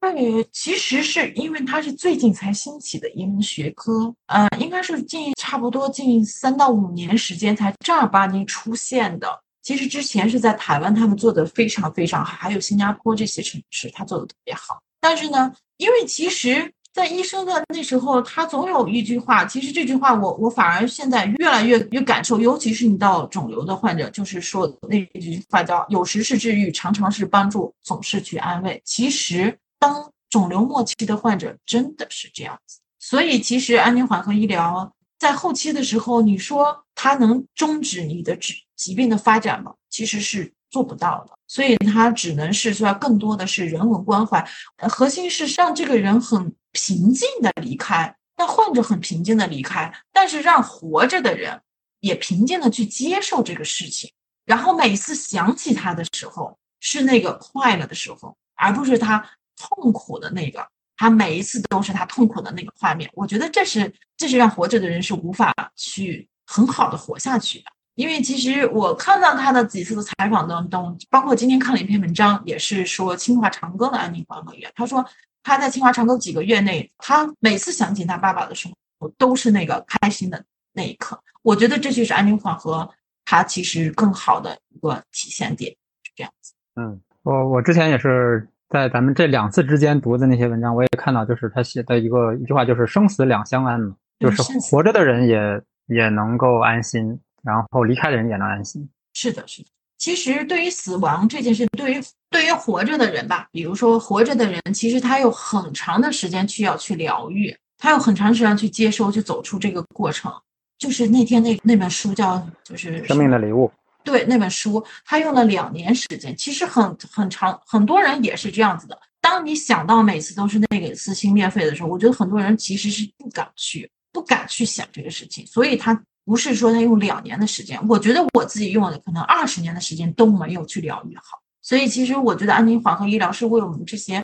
[0.00, 9.28] 对，其实是因为它是最近才兴起的一门学科，呃，应该是近差不多近三到五年时间才正儿八经出现的。
[9.62, 14.80] 其实之前是在台湾，他们做的非常非常好，还有新加坡这些城市，他做的特别好。
[15.02, 28.80] 但是呢，因为其实，在医生的那时候，他总有一句话，其实这句话我我反而现在越来越越感受，尤其是你到肿瘤的患者，就是说那句话叫“有时是治愈，常常是帮助，总是去安慰”。
[28.84, 29.58] 其实。
[29.80, 39.72] 当肿瘤末期的患者真的是这样子，所以其实安宁缓和医疗在后期的时候，你说它能终止你的疾疾病的发展吗？
[39.88, 44.46] 其实是做不到的，所以它只能是说更多的是人文关怀，
[44.86, 51.60] 核心是让这个人很平静的离开，让患者很平静的离开，但是让活着的人
[52.00, 54.10] 也平静的去接受这个事情，
[54.44, 59.30] 然后每次想起他的时候是那个快乐的时候，而不是他。
[59.62, 63.10] 痛苦的那个，他每一次都是他痛苦的那个画面。
[63.12, 67.66] 我觉得这是，这是让活着的人是无法去很好的活下去的。
[67.94, 74.72] 因为其实我看到他的几次的采访当中，包括今天看了一篇文章，也是说清华长庚的安宁缓和院。
[74.74, 75.04] 他说
[75.42, 81.20] 他在清华长庚几个月内，他每次想起他爸爸的时候，都是那个开心的那一刻。
[81.42, 82.88] 我觉得这就是安宁缓和
[83.24, 85.70] 他其实更好的一个体现点，
[86.02, 86.52] 是这样子。
[86.76, 88.48] 嗯，我我之前也是。
[88.70, 98.88] 在咱们这两次之间读的那些文章，我也看到，就是他写的一个一句话，就是“生死两相安”嘛，就是活着的人也也能够安心，然后离开的人也能安心。
[99.12, 99.68] 是的，是的。
[100.00, 110.32] 其实对于死亡这件事，对于对于活着的人吧，比如说活着的人，其实他有很长的时间去要去疗愈，他有很长时间去接收，去走出这个过程。
[110.78, 113.66] 就是那天那那本书叫就是《生命的礼物》。
[114.02, 118.98] 对那本书，他用了两年时间，其实很很长，很多人也是这样子的。
[119.20, 125.46] 当你想到每次都是那个撕心裂肺的时候，我觉得很多人其实是不敢去，不敢去想这个事情。
[125.46, 131.40] 所以他不是说他用两年的时间，我觉得我自己用了可能二十年的时间都没有去疗愈好。
[131.60, 134.22] 所以其实我觉得安宁缓和医疗是为我们这些，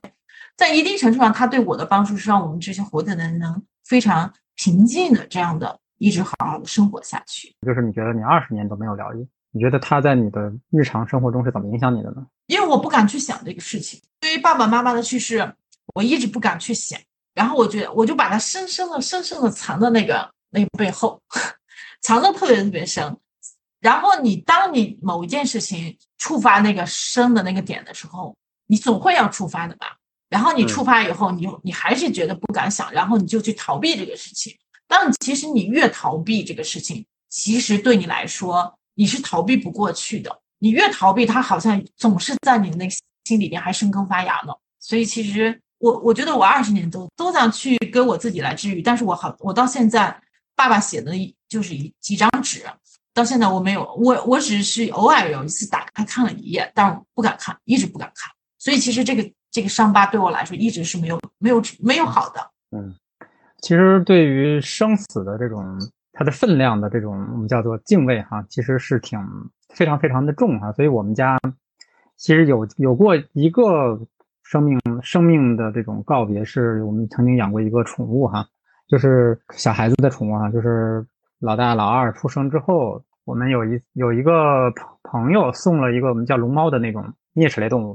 [0.56, 7.52] 在一定程度上，他对我的帮助是让我们这些活着的人能非常平静的这样的一直好好的生活下去。
[7.66, 9.26] 就是你觉得你二十年都没有疗愈？
[9.50, 12.24] 你觉得他在你的日常生活中是怎么影响你的呢？
[12.46, 14.00] 因为我不敢去想这个事情。
[14.20, 15.52] 对于爸爸妈妈的去世，
[15.92, 17.00] 我一直不敢去想。
[17.34, 21.20] 然后我觉得，我就把它深深的、深深的藏在那个那个背后，
[22.06, 23.16] 藏的特别特别深。
[23.80, 28.36] 然后你当你某一件事情触发那个深的那个点的时候，
[28.68, 29.98] 你总会要触发的吧？
[30.28, 34.56] 然后你触发以后，你你还是觉得不敢想，然后你就去逃避这个事情。
[34.86, 38.72] 但其实你越逃避这个事情，其实对你来说。
[38.98, 42.88] 你是逃避不过去的，你越逃避，它好像总是在你的那
[43.26, 44.54] 心里边还生根发芽呢。
[44.80, 50.18] 所以其实我我觉得我二十年都都想去跟我自己来治愈，但是我好我到现在
[50.56, 51.12] 爸爸写的
[51.48, 52.62] 就是一几张纸，
[53.14, 58.32] 到现在我没有我我只是偶尔有一次打开看了一页，但不敢看，一直不敢看。
[58.58, 62.40] 所以其实这个这个伤疤对我来说一直是没有没有没有好的。
[62.70, 62.92] 嗯，
[63.60, 65.78] 其实对于生死的这种。
[66.18, 69.20] 它的分量的这种我们叫做敬畏哈，其实是挺
[69.68, 71.38] 非常非常的重哈，所以我们家
[72.16, 74.00] 其实有有过一个
[74.42, 78.48] 生命生命的这种告别，是我们曾经养过一个宠物哈，
[78.88, 81.04] 就是小孩子的宠物哈，就是
[81.40, 87.94] 老大老二出生之后，我们有一有一个朋朋友送了一个我们叫龙猫的那种啮齿类动物，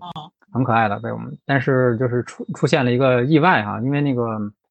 [0.51, 4.23] 很可爱的被我们，但是就是出出现了一个意外哈，因为那个。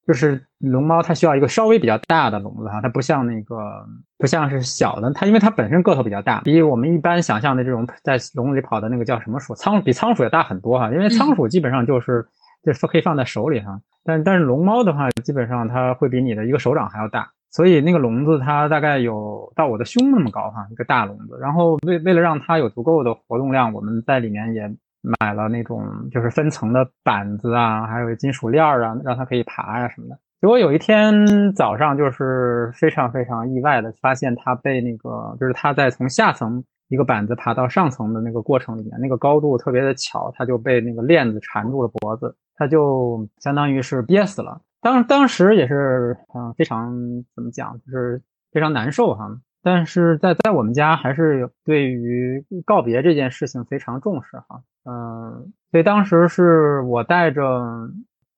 [0.06, 3.86] 就是龙猫，它需要一个稍微比较大的笼子哈，它不像那个
[4.18, 12.26] 不像是小的，它因为它本身个头比较大，比我们一般想象的这种在笼子里跑的那个叫什么鼠仓比仓鼠要大很多哈，因为仓鼠基本上就是
[12.64, 24.74] 就是可以放在手里哈，但但是龙猫的话，基本上它会比你的一个手掌还要大，所以那个笼子它大概有到我的胸那么高哈，一个大笼子，然后为为了让它有足够的活动量，我们在里面也。
[25.18, 25.82] 买了那种
[26.12, 30.18] 就是分层的板子啊，还有金属链儿啊，让它可以爬呀什么的。
[30.42, 44.60] 结果有一天早上，就是非常非常意外的发现，它被那个就是它在从下层一个板子爬到上层的那个过程里面，那个高度特别的巧，它就被那个链子缠住了脖子，他就相当于是憋死了。
[44.82, 46.92] 当当时也是嗯非常
[47.34, 49.30] 怎么讲，就是非常难受哈。
[49.62, 54.62] 但是在在我们家还是对于告别这件事情非常重视哈。
[54.84, 57.42] 嗯，所以当时是我带着，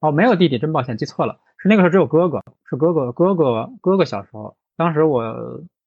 [0.01, 5.25] 哦，没有弟弟，真抱歉，记错了，是那个时候只有哥哥，是哥哥哥哥哥哥小时候，当时我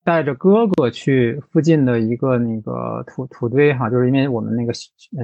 [0.04, 4.74] 带着哥哥去附近的一个那个土土堆哈，就是因为我们那个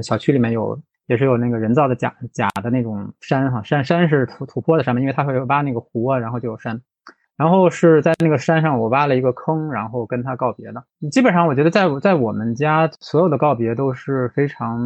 [0.01, 0.81] 小区里面有
[1.11, 6.81] 也是有那个人造的假假的那种山哈，山山是土土坡的山嘛，因为它会挖那个湖啊，然后就有山。
[7.35, 10.81] 然后是在那个山上，我挖了一个坑，然后跟他告别的。
[11.11, 14.79] 基本上，我觉得在在我们家所有的告别都是非常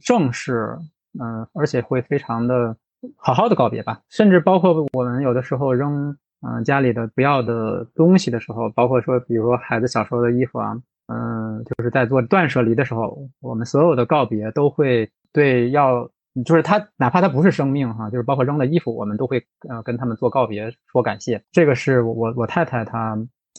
[0.00, 0.78] 正式，
[1.20, 2.74] 嗯，而且会非常的
[3.16, 4.00] 好好的告别吧。
[4.08, 10.74] 甚至包括我们有的时候扔嗯家里的不要的东西的时候，包括说比如说孩子小时候的衣服啊，
[11.08, 16.10] 嗯，就是在做断舍离的时候，我们所有的告别都会对要。
[16.44, 21.42] 就是他，哪怕他不是生命哈，就是包括扔的衣服，我们都会呃跟他们做告别，说感谢。
[21.50, 23.16] 这个是我我太太她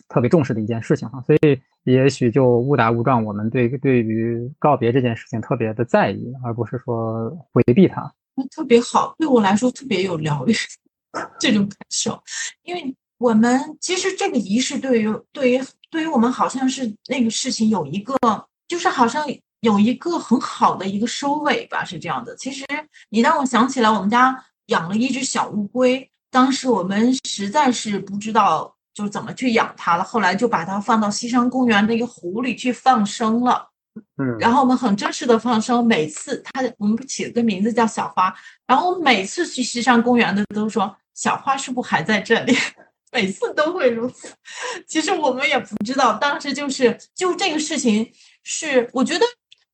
[0.07, 8.13] 特别重视的一件事情哈，所以也许就误打误撞，我们对对于告别这件事情特别的在意，而不是说回避它。
[8.35, 10.53] 那特别好，对我来说特别有疗愈
[11.41, 12.21] 这种感受，
[12.61, 15.59] 因为我们其实这个仪式对于对于
[15.89, 18.15] 对于我们好像是那个事情有一个，
[18.67, 19.25] 就是好像。
[19.61, 22.35] 有一个很好的一个收尾吧，是这样的。
[22.35, 22.63] 其实
[23.09, 33.67] 你让我想起来，我们家养了一只小乌龟，当时我们实在是不知道就怎么去养它了，后来就把它放到西山公园的一个湖里去放生了。
[34.17, 38.31] 嗯，然后我们很正式的放生，每次它我们起了个名字叫小花，
[38.67, 42.55] 然后每次去西山公园的都说小花是不还在这里，
[43.11, 44.31] 每次都会如此。
[44.87, 48.11] 其实我们也不知道，当时就是就这个事情
[48.43, 49.25] 是我觉得。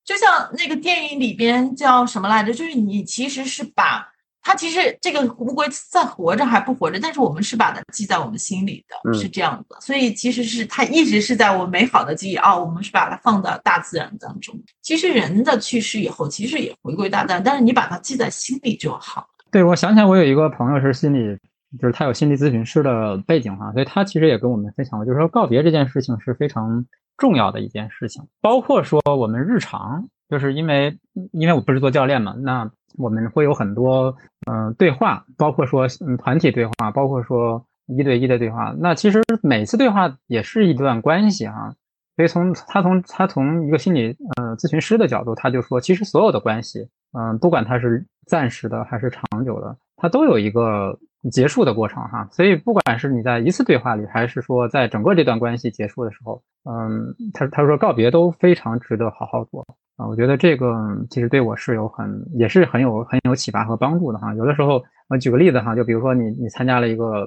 [0.05, 2.53] 就像那个电影里边叫什么来着？
[2.53, 4.07] 就是你其实是把
[4.41, 9.77] 它，其实这个乌龟在活着还不活着，但是我们是把它记在我们心里的，是这样的。
[9.79, 14.53] 所以其实是它一直是在我美好的记忆啊，我们是把它放到大自然当中。
[14.81, 19.25] 其实人的去世以后，其实也回归大自然，但是你把它记在心里就好。
[19.49, 21.37] 对，我想起来，我有一个朋友是心理，
[21.79, 26.85] 就是他有心理咨询师的背景哈，所以他其实也跟我们分享过，就是说告别这件事情是非常。
[27.15, 30.97] 重要的一件事情，包括说我们日常，就是因为
[31.31, 34.17] 因为我不是做教练嘛，那我们会有很多
[34.51, 38.75] 嗯对话，包括说嗯团体对话，包括说一对一的对话。
[38.79, 41.75] 那其实每次对话也是一段关系哈。
[42.15, 50.97] 所以从他从他从一个心理呃咨询师的角度，他就说，其实所有的关系，嗯，不管它是暂时的还是长久的，它都有一个。
[51.31, 59.65] 结束的过程哈，所以不管是你在一次对话里，还是说在整个这段关系结束的时候，嗯，他他说告别都非常值得好好做
[59.95, 60.05] 啊。
[60.05, 60.75] 我觉得这个
[61.09, 64.33] 其实对我是有很也是很有很有启发和帮助的哈。
[64.35, 67.25] 有的时候我举个例子哈，就比如说你你参加了一个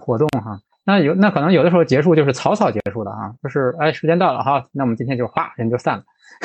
[0.00, 6.04] 活动哈，那有那可能有的时候结束就是草草结束的哈，就是哎时间到了哈，那我们今天就哗人就散了，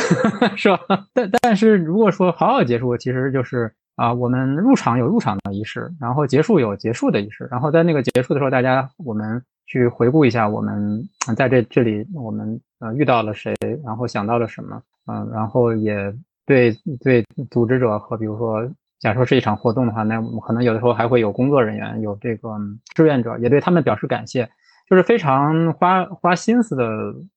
[0.56, 0.80] 是吧？
[1.14, 3.74] 但但是如果说好好结束，其实就是。
[4.02, 16.12] 啊，我们入场有入场的仪式，然后结束有结束的仪式，然后在那个结束的时候，大家我们去回顾一下我们在这这里我们呃遇到了谁，然后想到了什么，嗯，然后也
[16.48, 18.68] 对对组织者和比如说，
[19.00, 22.58] 假说是一场活动的话，那我们可能有的时候还会有工作人员，有这个
[22.96, 24.50] 志愿者，也对他们表示感谢，
[24.90, 26.86] 就是非常花花心思的，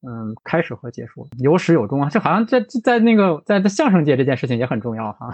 [0.01, 5.29] 嗯，开始和结束有始有终啊，就好像在在那个在在相声界这件事情也很重要哈。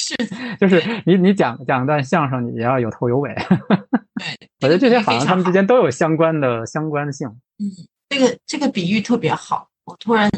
[0.00, 0.14] 是，
[0.60, 3.34] 就是你你讲讲段相声，你也要有头有尾。
[4.60, 7.26] 对，我觉得这些好像他们之间都有相关的相关性。
[7.58, 7.66] 嗯，
[8.08, 10.30] 这个这个比喻特别好，我突然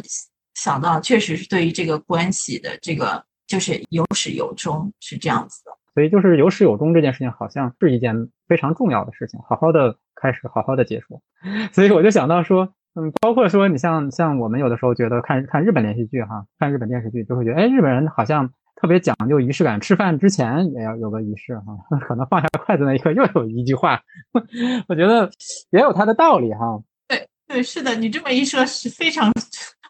[0.54, 5.70] 想到，确实是对于这个关系的这个，就是有始有终是这样子的。
[5.92, 8.14] 所以就是有始有终这件事情，好像是一件
[8.48, 11.20] 非常重要的事情，好好的开始，好好的结束。
[11.72, 18.50] 所以我就想到说，嗯，包括说你像像我们有的时候觉得看看日本连续剧哈，看日本电视剧就会觉得，哎，日本人好像。
[18.80, 21.76] 特别讲究仪式感，吃饭之前也要有个仪式哈。
[22.08, 24.00] 可能放下筷子那一刻又有一句话，
[24.88, 25.30] 我觉得
[25.70, 26.80] 也有它的道理哈。
[27.06, 29.30] 对对，是的，你这么一说，是非常，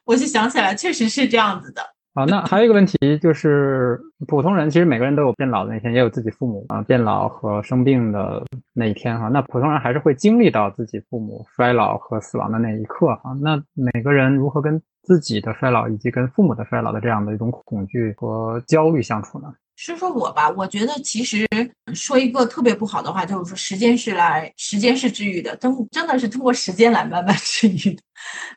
[0.04, 1.82] 我就想起来，确实是这样子的。
[2.14, 9.28] 啊，那还有一个问题就是，普通人其实每个人都有变老的那天，也有自己父母啊变老和生病的那一天哈。
[9.28, 13.32] 那普通人还是会经历到自己父母衰老和死亡的那一刻哈。
[13.40, 14.82] 那每个人如何跟？
[15.02, 19.52] 自己的衰老以及跟父母的衰老的这样的一种恐惧和焦虑相处呢？
[19.76, 21.48] 说说我吧，我觉得其实
[21.94, 28.02] 说一个特别不好的话，就是说时间是来，时间是治愈的，真真的是通过时间来慢慢 治愈的。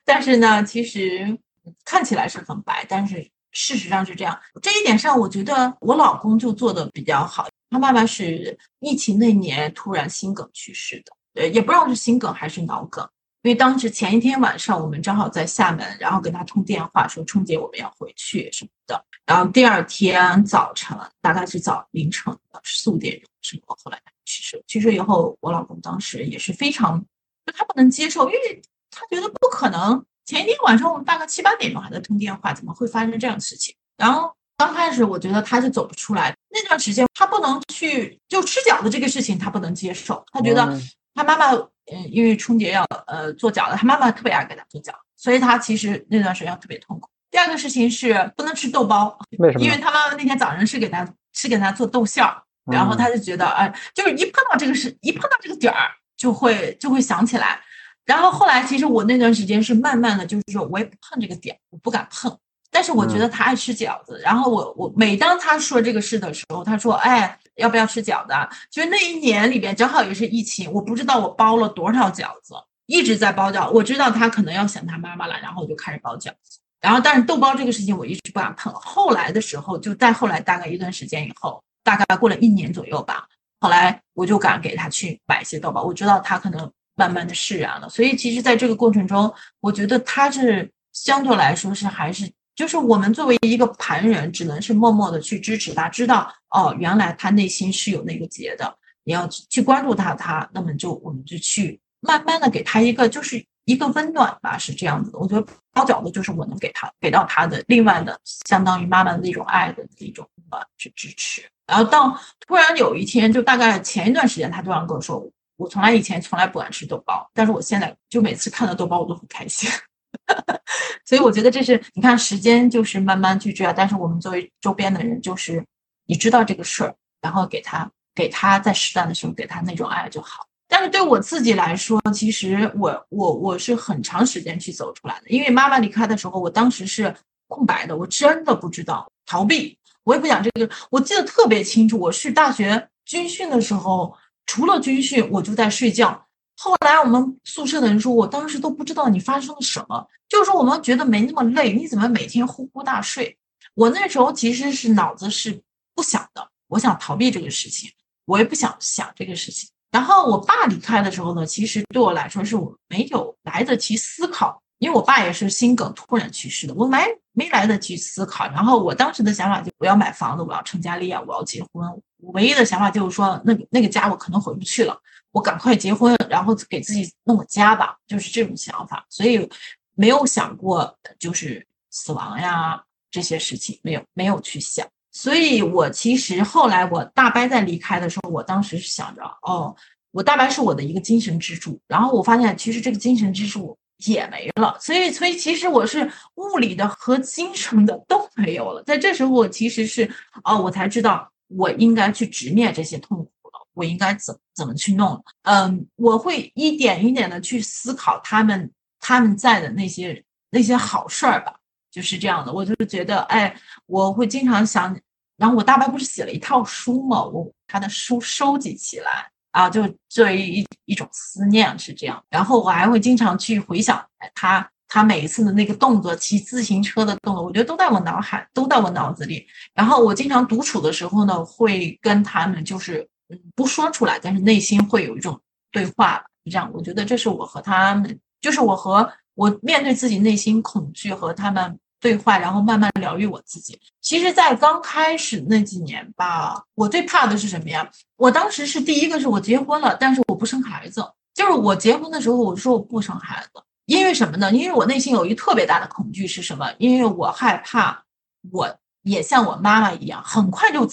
[0.04, 1.40] 但是呢，其实
[1.86, 4.38] 看起来是很白，但是事实上是这样。
[4.62, 7.48] 这一点上，我觉得我老公就做的比较好。
[7.70, 13.08] 他妈妈是疫情那年突然心梗去世的，呃，也不知道是心梗还是脑梗。
[13.44, 19.06] 因为当时前一天晚上我们正好在厦门，然后跟他通电话说春节我们要回去什么的。
[19.26, 24.64] 然后第二天早晨，大概是早凌晨的四五点钟什么，后来去世。
[24.66, 26.98] 去世以后，我老公当时也是非常，
[27.46, 30.06] 就他不能接受，因为他觉得不可能。
[30.26, 33.76] 前一天晚上我们大概七八点钟还在通电话，怎么会发生这样的事情？
[33.98, 40.80] 然后刚开始我觉得他是走不出来，那段时间他不能去就吃饺子这个事情他不能接受，他觉得
[41.14, 41.52] 他妈妈
[41.92, 47.10] 嗯因为春节要呃做饺子，他妈妈特别爱给他做饺子，所以他其实那段时间特别痛苦。
[47.30, 49.66] 第二个事情是不能吃豆包，为什么？
[49.66, 57.60] 因为他妈妈那天早上是给他是给他做豆馅儿，然后他就觉得哎，就是一碰到这个事，一碰到这个点儿就会就会想起来。
[58.06, 62.38] 然后后来其实我那段时间是慢慢的就是说我也不碰这个点，我不敢碰。
[62.70, 68.34] 但是我觉得他爱吃饺子，然后我我每当他说这个事的时候，他说哎要不要吃饺子？
[68.72, 73.70] 就是那一年里边正好也是疫情，我不知道我包了多少饺子，一直在包饺。
[73.72, 76.60] 我知道他可能要想他妈妈了，然后我就开始包饺子。
[76.82, 78.74] 然后，但是豆包这个事情我一直不敢碰。
[78.74, 83.26] 后来的时候，就再后来大概一段时间以后，大概过了一年左右吧，
[83.62, 85.84] 后来我就敢给他去买一些豆包。
[85.84, 87.88] 我知道他可能慢慢的释然了。
[87.88, 103.46] 所以，其实在这个过程中，我觉得他是相对来说是还是就是我们作为一个旁人，只能是默默的去支持他，知道哦，原来他内心是有那个结的，你要去关注他，他那么就我们就去慢慢的给他一个就是。
[103.66, 105.18] 一个温暖吧，是这样子的。
[105.18, 111.42] 我觉得包饺子就是我能给他给到他的另外的，相当于妈妈的那种爱的一种呃去支持。
[111.66, 112.14] 然后到
[112.46, 115.26] 突然有一天，就大概前一段时间，他突然跟我说，
[115.56, 119.70] 我从来以前从来不敢吃豆包，但是我现在就每次看到豆包我都很开心。
[121.06, 125.64] 所以我觉得这是你看时间就是慢慢去追啊，但是我们作为周边的人，就是
[126.06, 130.48] 你知道这个事儿，然后给他给他在适当的时候给他那种爱就好。
[130.68, 135.30] 但是对我自己来说，其实我我我是很长时间去走出来的。
[135.30, 137.14] 因为妈妈离开的时候，我当时是
[137.48, 140.68] 空白的，我真的不知道逃避，我也不想这个。
[140.90, 146.26] 我记得特别清楚，我是大学军训的时候，除了军训，我就在睡觉。
[146.56, 153.38] 后来我们宿舍的人说，我当时都不知道你发生了什么，就是说我们觉得没那么累，你怎么每天呼呼大睡？
[153.74, 155.62] 我那时候其实是脑子是
[155.96, 157.90] 不想的，我想逃避这个事情，
[158.26, 159.70] 我也不想想这个事情。
[159.92, 166.98] 然后我爸离开的时候呢，其实对我来说是我没有来得及思考，因为我爸也是心梗突然去世的，我没
[167.32, 168.46] 没来得及思考。
[168.48, 171.88] 然后我当时的想法就我要买房子，我要成家立业，我要结婚。
[172.18, 174.98] 我唯一的想法就是说，那个那个家我可能回不去了，
[175.34, 179.06] 我赶快结婚，然后给自己弄个家吧，就是这种想法。
[179.10, 179.50] 所以
[179.96, 182.82] 没有想过就是死亡呀
[183.12, 184.88] 这些事情，没有没有去想。
[185.12, 189.76] 所以，我其实后来我大伯在离开的时候，我当时是想着，哦，
[190.12, 191.80] 我大伯是我的一个精神支柱。
[191.88, 194.76] 然后我发现，其实这个精神支柱也没了。
[194.80, 198.82] 所以，所以其实我是物理的和精神的都没有了。
[198.84, 200.12] 在这时候，我其实是，
[200.44, 203.32] 哦，我才知道我应该去直面这些痛苦。
[203.74, 205.24] 我应该怎怎么去弄？
[205.44, 211.56] 嗯，我会一点一点的去思考他们他们在的那些那些好事儿吧。
[211.92, 213.56] 就是这样的，我就是觉得，哎，
[213.86, 215.00] 我会经常想，
[215.38, 222.20] 然后我大伯不是写了一套书嘛，我他的书收集起来啊，就作为一一种思念是这样。
[222.32, 224.04] 然后我还会经常去回想
[224.34, 229.46] 他他每一次的那个动作，骑自行车的动作，我觉得都在我脑海，都在我脑子里。
[229.76, 233.08] 然后我经常独处的时候呢，会跟他们就是
[233.56, 235.40] 不说出来，但是内心会有一种
[235.72, 236.70] 对话，是这样。
[236.74, 241.80] 我觉得这是我和他们，就是我和我面对自己内心恐惧和他们。
[242.04, 243.80] 对话，然后慢慢疗愈我自己。
[244.02, 247.90] 其实，在刚开始那几年吧，我最怕的是什么呀？
[248.18, 251.02] 我当时是第一个，是我结婚了，但是我不生孩子。
[251.34, 254.52] 就是我结婚的时候，我说我不生孩子，因为什么呢？
[254.52, 256.70] 因为我内心有一特别大的恐惧是什么？
[256.78, 258.04] 因为我害怕
[258.52, 260.86] 我也像我妈妈一样，很快就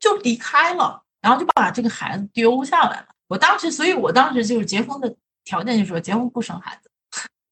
[0.00, 3.06] 就离开了，然后就把这个孩子丢下来了。
[3.26, 5.12] 我当时，所以我当时就是结婚的
[5.44, 6.88] 条件就是说，结婚不生孩子。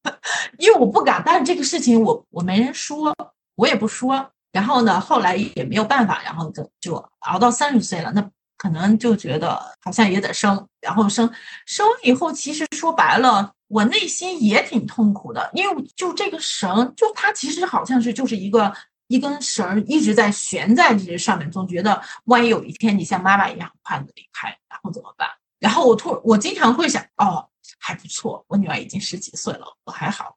[0.59, 3.13] 因为我不敢，但是这个事情我我没人说，
[3.55, 4.31] 我也不说。
[4.53, 6.95] 然后呢，后来也没有办法，然后就就
[7.27, 8.25] 熬到三十岁了，那
[8.57, 10.65] 可能就觉得好像也得生。
[10.79, 11.29] 然后生
[11.65, 18.73] 生完以后，其实说白了，我内心也挺痛苦的，因为就这个绳，就它其实好像是就是一个
[19.07, 25.29] 一根绳一直在悬在这上面，总觉得万一有一天你像妈妈一样快的离开，然后怎么办？
[25.59, 27.47] 然后我突我经常会想，哦。
[27.79, 30.35] 还不错，我女儿已经十几岁了，我还好。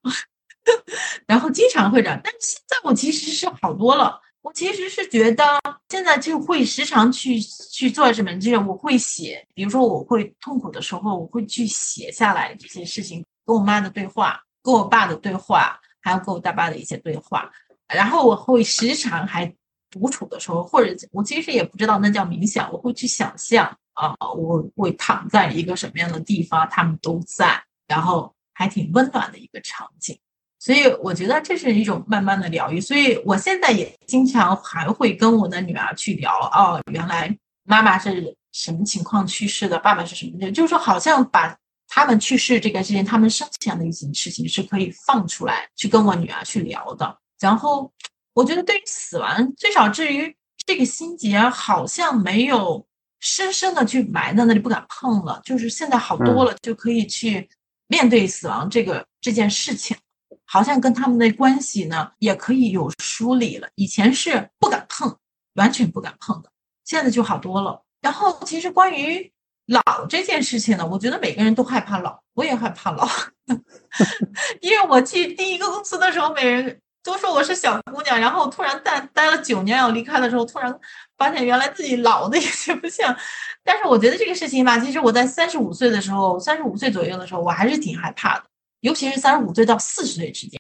[1.26, 4.20] 然后经常会这样，但是现在我其实是好多了。
[4.42, 5.44] 我其实是觉得
[5.88, 13.24] 现在就会时常去去做什么，就是我会写，比如说我会痛苦的时候，我会去写下来这些事情。
[13.46, 17.50] 跟我妈的对话，跟我爸的对话，还有跟我大爸的一些对话。
[17.94, 19.52] 然后我会时常还
[19.90, 30.18] 独处的时候，或者我其实也不知道那叫冥想，我会去想象啊，我会躺在一个什么样的地方，他们都在，然后还挺温暖的一个场景。
[30.60, 32.80] 所以我觉得这是一种慢慢的疗愈。
[32.80, 37.34] 所以我现在也经常还会跟我的女儿去聊哦，原来
[37.64, 47.18] 妈妈是什么情况去世的，爸爸是什么就是说好像把他们去世这个事情，他们生前的一些事情是可以放出来去跟我女儿去聊的。
[47.40, 47.92] 然后，
[48.32, 50.36] 我觉得对于死亡，最少至于
[50.66, 52.86] 这个心结，好像没有
[53.20, 55.40] 深深的去埋在那里不敢碰了。
[55.44, 57.48] 就是现在好多了，就可以去
[57.86, 59.96] 面对死亡这个这件事情，
[60.44, 63.68] 好像跟他们的关系呢也可以有梳理了。
[63.76, 65.16] 以前是不敢碰，
[65.54, 66.50] 完全不敢碰的，
[66.84, 67.82] 现在就好多了。
[68.00, 69.32] 然后，其实关于
[69.66, 73.08] 老这件事情呢，我觉得每个人都害怕老，我也害怕老，
[74.60, 76.80] 因为我去第一个公司的时候，每人。
[77.08, 80.78] 都说我是小姑娘，然后突然待待了九年要离开的时候，突然
[81.16, 83.16] 发现原来自己老的有些不像。
[83.64, 88.44] 但是我觉得这个事情吧，其实我在三十五岁的时候，三十五岁左右的时候，我还是挺害怕的，
[88.80, 90.58] 尤其是三十五岁到四十岁之间。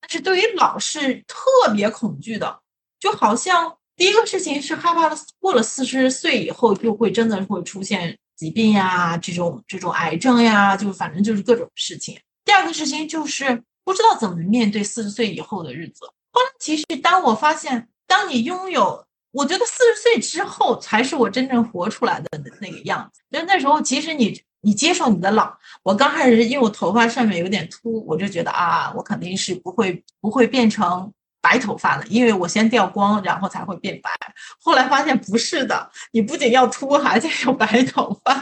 [0.00, 2.60] 但是对于老是特别恐惧的，
[3.00, 12.16] 就好像第一个事情是害怕了，过了四十岁以后就会真的会出现疾病呀，这种这种癌症呀，就反正就是各种事情。
[12.44, 13.60] 第二个事情就是。
[13.88, 16.04] 不知道怎么面对四十岁以后的日子。
[16.30, 22.28] 后来，其实当我发现，当你拥有，我觉得四十岁之后才是我真正活出来的
[22.60, 23.22] 那个样子。
[23.30, 25.50] 就那时候，其实你你接受你的老。
[25.82, 31.10] 我刚开始因为我头发上面有点秃，我就觉得啊，我肯定是不会不会变成
[31.40, 34.10] 白头发的，因为我先掉光，然后才会变白。
[34.60, 38.34] 后来发现不是的，你不仅要秃，还得有白头发。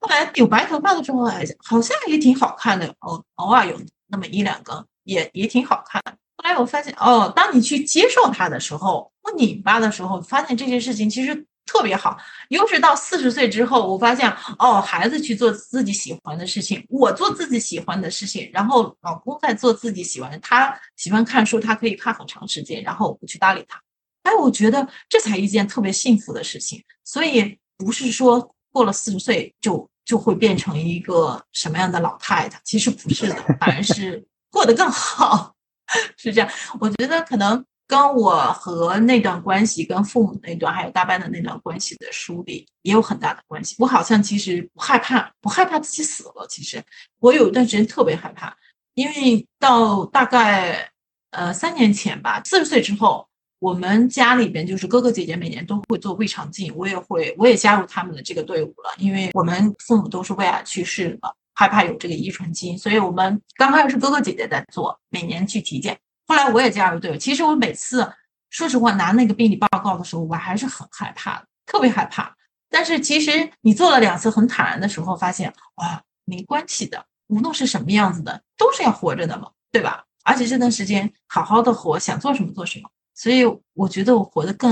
[0.00, 1.26] 后来有白头发的时候，
[1.58, 3.78] 好像也挺好看的，偶偶尔有。
[4.14, 6.00] 那么一两个也也挺好看。
[6.36, 12.16] 后来我发现，哦，当你去接受它的时候，不拧巴的时候，发现这件事情其实特别好。
[12.48, 23.82] 又是到四十岁之后，我发现，哦，孩子去做自己喜欢的事情，我做自己喜欢的事情，然后老公在做自己喜欢的，他喜欢看书，他可以看很长时间，然后我不去搭理他。
[24.22, 26.80] 哎，我觉得这才一件特别幸福的事情。
[27.02, 29.90] 所以不是说过了四十岁就。
[30.04, 32.60] 就会变成一个什么样的老太太？
[32.64, 35.54] 其实不是的，反而是过得更好，
[36.16, 36.50] 是这样。
[36.78, 43.74] 我觉得可能跟我和那段关系、跟父母那段，还有大班的那段关系的梳理也有很大的关系。
[43.78, 46.46] 我好像其实不害怕，不害怕自己死了。
[46.48, 46.82] 其实
[47.20, 48.56] 我有一段时间特别害怕，
[48.94, 50.90] 因为到大概
[51.30, 53.26] 呃三年前吧，四十岁之后。
[53.64, 58.94] 我们家里边就是哥哥姐姐每年都会做胃肠镜，我也会，我也加入他们的这个队伍了。
[58.98, 65.98] 因为我们父母都是胃癌去世的，害怕有这个遗传基因，所以我们刚开始是哥哥姐姐在做，每年去体检。
[66.26, 67.16] 后来我也加入队伍。
[67.16, 68.06] 其实我每次
[68.50, 72.36] 说实话拿那个病理报告的时候，我还是很害怕的，特别害怕。
[72.68, 80.04] 但是其实你做了两次很坦然的时候，发现哇，没关系的，无论是什么样子的，都是要活着的嘛，对吧？
[80.22, 82.90] 而且这段时间好好的活，想做什么做什么。
[83.14, 83.44] 所以
[83.74, 84.70] 我觉得我活得更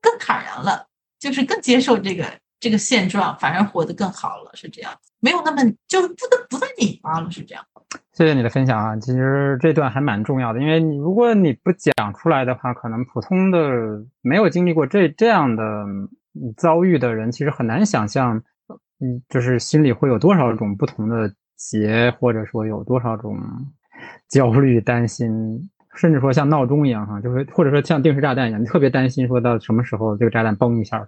[0.00, 0.86] 更坦然了，
[1.18, 2.24] 就是更接受这个
[2.58, 7.64] 这个现状，反而活得更好了，是这样，没有那么就不得不再拧巴了，是这样。
[8.12, 15.86] 谢谢你的分享啊，其实这段还蛮重要的，因为如果你不讲出来的话，可能普通的没有经历过这这样的
[16.56, 18.36] 遭遇的人，其实很难想象，
[19.00, 23.38] 嗯，就是心里会有多少种不同的结，或者说有多少种
[24.28, 25.70] 焦虑、担心。
[26.00, 31.06] 甚至说像闹钟一样哈，就是或者说像定时炸弹一样，你特别担心说到什么时候这个炸弹嘣一下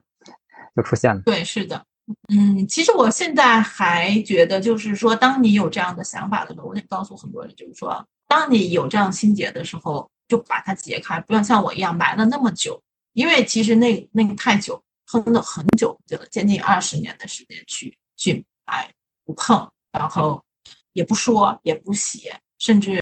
[0.76, 1.22] 就出现了。
[1.22, 1.82] 对，是的，
[2.28, 12.78] 嗯，其实我现在还觉得，就是说，当你有这样的想法的时候，我得告诉很多人，就是说，当你有这样心结的时候，就把它解开，不要像我一样埋了那么久，
[13.14, 18.86] 因为其实那那个太久，哼了很久，就将近二十年的时间去去埋
[19.24, 20.44] 不碰，然后
[20.92, 23.00] 也不说也不写，甚至。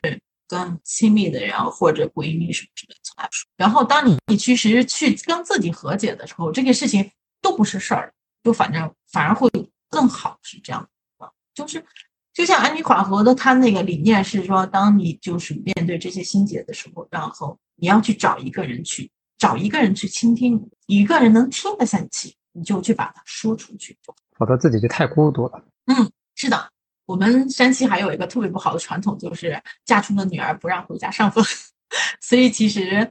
[0.51, 7.09] 跟亲密的人或者闺蜜什么之类的来说，然后当你你其实去跟自己和解的时候，这个事情
[7.41, 9.49] 都不是事儿，就反正反而会
[9.89, 10.83] 更好，是这样
[11.19, 11.33] 的。
[11.55, 11.85] 就是
[12.33, 23.97] 就像安妮缓和的，他那个理念是说，当你就是面对这些心结的时候，然后你要去找一个人去找一个人去倾听，一个人能听得下去，你就去把它说出去，
[24.37, 25.63] 否则自己就太孤独了。
[25.87, 26.71] 嗯，是的。
[27.11, 31.43] 我们山西还有一个特别不好的传统，就是嫁出的女儿不让回家上坟，
[32.23, 33.11] 所以其实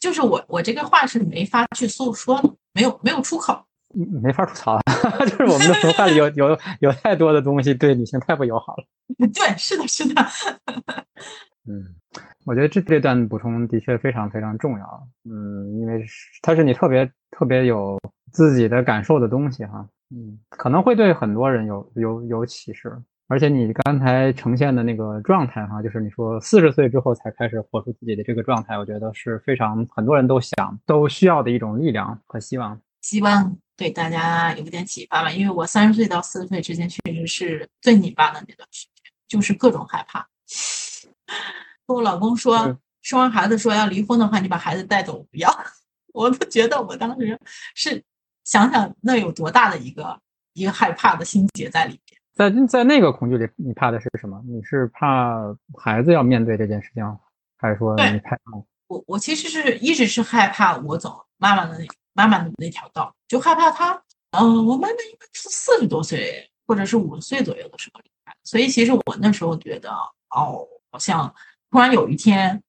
[0.00, 3.62] 就是我我这个话是没法去诉说的，没有没有出口。
[4.22, 4.80] 没法吐槽，
[5.28, 8.84] 就是我们的文化里有 有有太多的东西对女性太不友好了。
[9.18, 10.26] 对，是的，是的。
[11.68, 11.94] 嗯，
[12.46, 15.08] 我觉得这这段补充的确非常非常重要。
[15.24, 16.04] 嗯，因为
[16.42, 18.00] 它是你特别特别有
[18.32, 19.86] 自己的感受的东西哈。
[20.10, 23.00] 嗯，可能会对很多人有有有启示。
[23.26, 32.78] 而且你刚才呈现的那个状态哈，就是你说四十岁之后才开始活出自己的这个状态，我觉得是非常很多人都想都需要的一种力量和希望。
[33.00, 40.26] 希望对大家有点启发吧，因为我三十岁到四十岁之间确实是最拧巴的那段时间，就是各种害怕。
[41.86, 45.50] 跟我老公说，生完孩子说要离婚的话，你把孩子带走不要。
[46.12, 47.38] 我都觉得我当时
[47.74, 48.02] 是
[48.44, 50.18] 想想那有多大的一个
[50.52, 52.00] 一个害怕的心结在里面。
[52.34, 54.42] 在在那个恐惧里，你怕的是什么？
[54.46, 57.18] 你是怕孩子要面对这件事情，
[57.56, 58.36] 还是说你怕？
[58.88, 64.02] 我我其实是一直是害怕我走妈妈的那妈妈的那条道，就害怕她。
[64.32, 69.90] 嗯，我妈妈应该是四十多岁或者是五十岁左右的时候离开，所以其实我那时候觉得，
[70.30, 71.32] 哦，好像
[71.70, 72.60] 突然有一天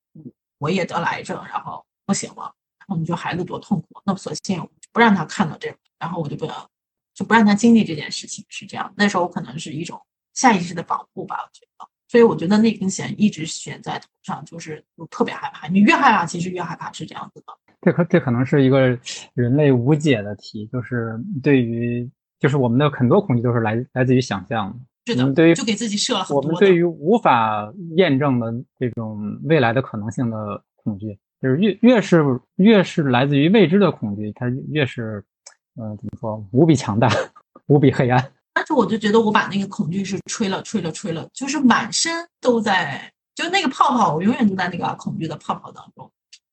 [0.59, 6.69] 我也得了癌症，然后不行了，然后你说孩子多痛苦，那索性不让他看到这个，然后我就不要。
[7.15, 8.93] 就不让他经历这件事情，是这样。
[8.97, 9.99] 那时候可能是一种
[10.33, 11.87] 下意识的保护吧，我觉得。
[12.07, 15.67] 所以我觉得那根弦一直悬在头上，就是特别害怕。
[15.67, 17.45] 你越害怕，其实越害怕，是这样子的。
[17.81, 18.97] 这可这可能是一个
[19.33, 22.07] 人类无解的题，就是对于，
[22.39, 24.77] 就是我们的很多恐惧都是来来自于想象。
[25.05, 26.41] 是的，对于就给自己设了很多。
[26.41, 32.23] 我们对于无法验证的这种未来的可能性的恐惧，就是越越是
[32.55, 35.23] 越是来自于未知的恐惧，它越是。
[35.77, 36.43] 嗯，怎么说？
[36.51, 37.09] 无比强大，
[37.67, 38.31] 无比黑暗。
[38.53, 46.09] 但是我就觉得我把那个恐惧是吹了，吹了，吹了，就是满身都在，就那个泡泡，我永远都在那个恐惧的泡泡当中。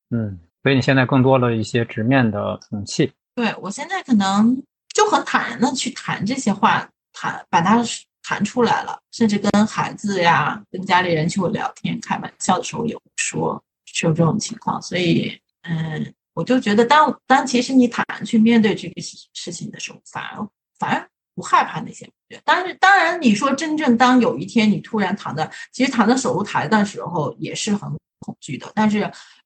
[0.09, 3.13] 嗯，所以你现在更多了一些直面的勇气。
[3.35, 4.61] 对我现在可能
[4.93, 7.81] 就很坦然的去谈这些话，谈把它
[8.21, 14.81] 谈出来了，甚至跟孩子呀、跟家里人去聊天、开玩笑的时候也会说，是有这种情况。
[14.81, 16.13] 所以，嗯。
[16.33, 19.01] 我就觉得，当当其实你坦然去面对这个
[19.33, 20.47] 事情的时候，反而
[20.79, 22.09] 反而不害怕那些。
[22.43, 28.71] 但是当然，你说真正当有一天你突然躺在，其实躺在手术台的时候也是很恐惧的。
[28.73, 29.01] 但是，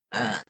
[0.09, 0.41] 呃，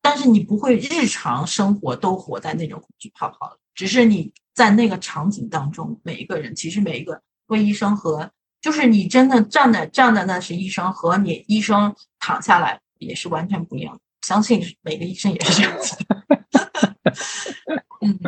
[0.00, 8.30] 但是你不会日常生活都活在那种恐惧泡泡只是你在那个场景当中，每一个人其实每一个为医生和
[8.62, 14.00] 就是你真的站在站在那是医生和你医生躺下来也是完全不一样的。
[14.24, 15.96] 相信每个医生也是这样子。
[18.00, 18.18] 嗯，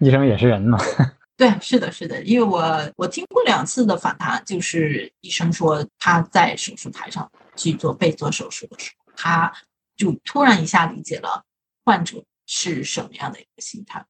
[0.00, 0.78] 医生也是人嘛。
[1.38, 2.20] 对，是的，是的。
[2.24, 9.52] 因为我我听过两次的访谈，就是医生说他在手术台上去做被做手术的时候，他
[9.96, 11.44] 就突然一下理解了
[11.84, 14.04] 患者是什么样的一个心态，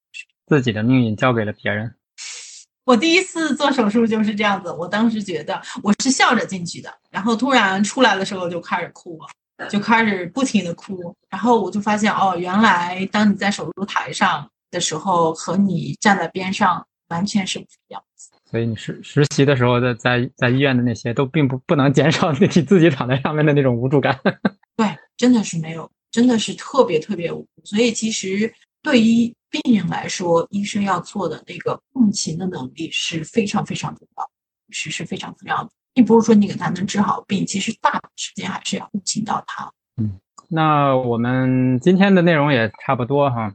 [0.46, 1.94] 自己的命运交给了别人。
[2.84, 9.28] 我第一次做手术就是这样子，我当时觉得我是笑着进去的，然后突然出来的时候就开始哭了。
[9.68, 18.02] 就开始不停的哭，然后我就发现哦，原来当你在手术台上的时候，和你站在边上完全是不一样。
[18.50, 24.18] 所以你实实习的时候的在在医院的那些都并不不能减少你自己躺在上面的那种无助感。
[24.76, 24.86] 对，
[25.16, 27.64] 真的是没有，真的是特别特别无助。
[27.64, 28.52] 所以其实
[28.82, 34.30] 对于病人来说，医生要做的那个共情的能力是非常非常重要，
[34.70, 35.70] 是是非常重要的。
[35.94, 39.70] 并不是说你给他能治好病，其实大部分时间还是要共情到他。
[39.96, 40.18] 嗯，
[40.48, 43.52] 那我们今天的内容也差不多哈。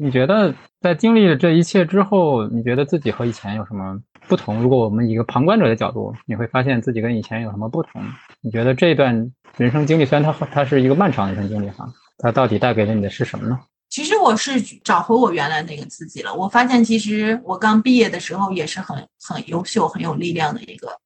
[0.00, 4.62] 你觉得在经历了这一切之后，你觉得自己和以前有什么不同？
[4.62, 8.02] 如果我们以一个旁观者的角度，你会发现自己跟以前有什么不同？
[8.40, 13.60] 你觉得这段人生经历，虽然它它是一个漫长的人生经历哈，它到底带给了你的是什么呢？
[13.90, 16.34] 其实我是找回我原来那个自己了。
[16.34, 20.97] 我发现，其实我刚毕业的时候也是很很优秀、很有力量的一个。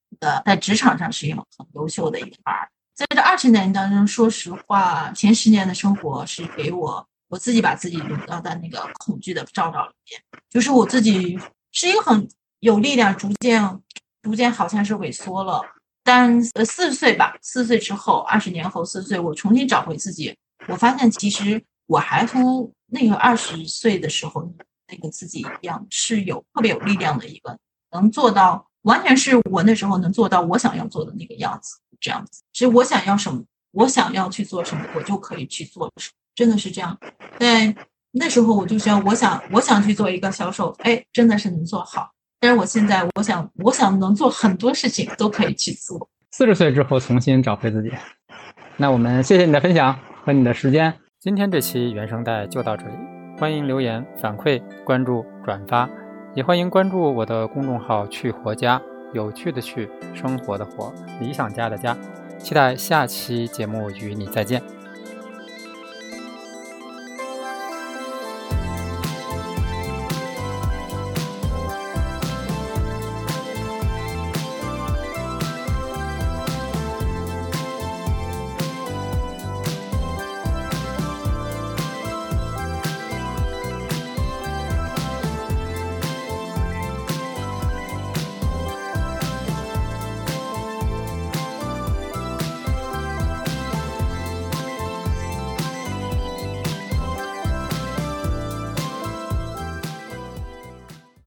[0.45, 11.39] 在职场上是一个很优秀的一个儿，在这二十年当中，说实话，前十年的生活是给我我自己把自己笼罩在那个恐惧的罩罩里面，就是我自己
[11.71, 12.27] 是一个很
[12.59, 13.79] 有力量，逐渐
[14.21, 15.61] 逐渐好像是萎缩了。
[16.03, 20.35] 但呃四十岁吧，四十岁之后，二十年后四十岁，我重新找回自己，
[20.67, 22.39] 我发现其实我还和
[22.87, 24.47] 那个二十岁的时候
[24.87, 27.57] 那个自己一样，是有特别有力量的一个，
[27.91, 28.67] 能做到。
[28.83, 32.41] 完全是我那时候能做到我想要做的那个样子，这样子。
[32.53, 36.97] 其实我想要什么，我想要去做什么，我就可以去做什么，真的是这样。
[37.39, 37.75] 在
[38.11, 42.11] 那时候，我就想，我想，我想去做一个销售，哎，真的是能做好。
[42.39, 46.09] 但是我现在，我想，我想能做很多事情都可以去做。
[46.31, 47.91] 四十岁之后重新找回自己。
[48.75, 50.93] 那我们谢谢你的分享和你的时间。
[51.19, 52.93] 今天这期原声带就到这里。
[53.39, 55.89] 欢迎留言反馈、关注、转发，
[56.35, 58.81] 也欢迎关注我的公众号“去活家”，
[59.13, 61.95] 有趣的去，生活的活，理想家的家。
[62.39, 64.61] 期待下期节目与你再见。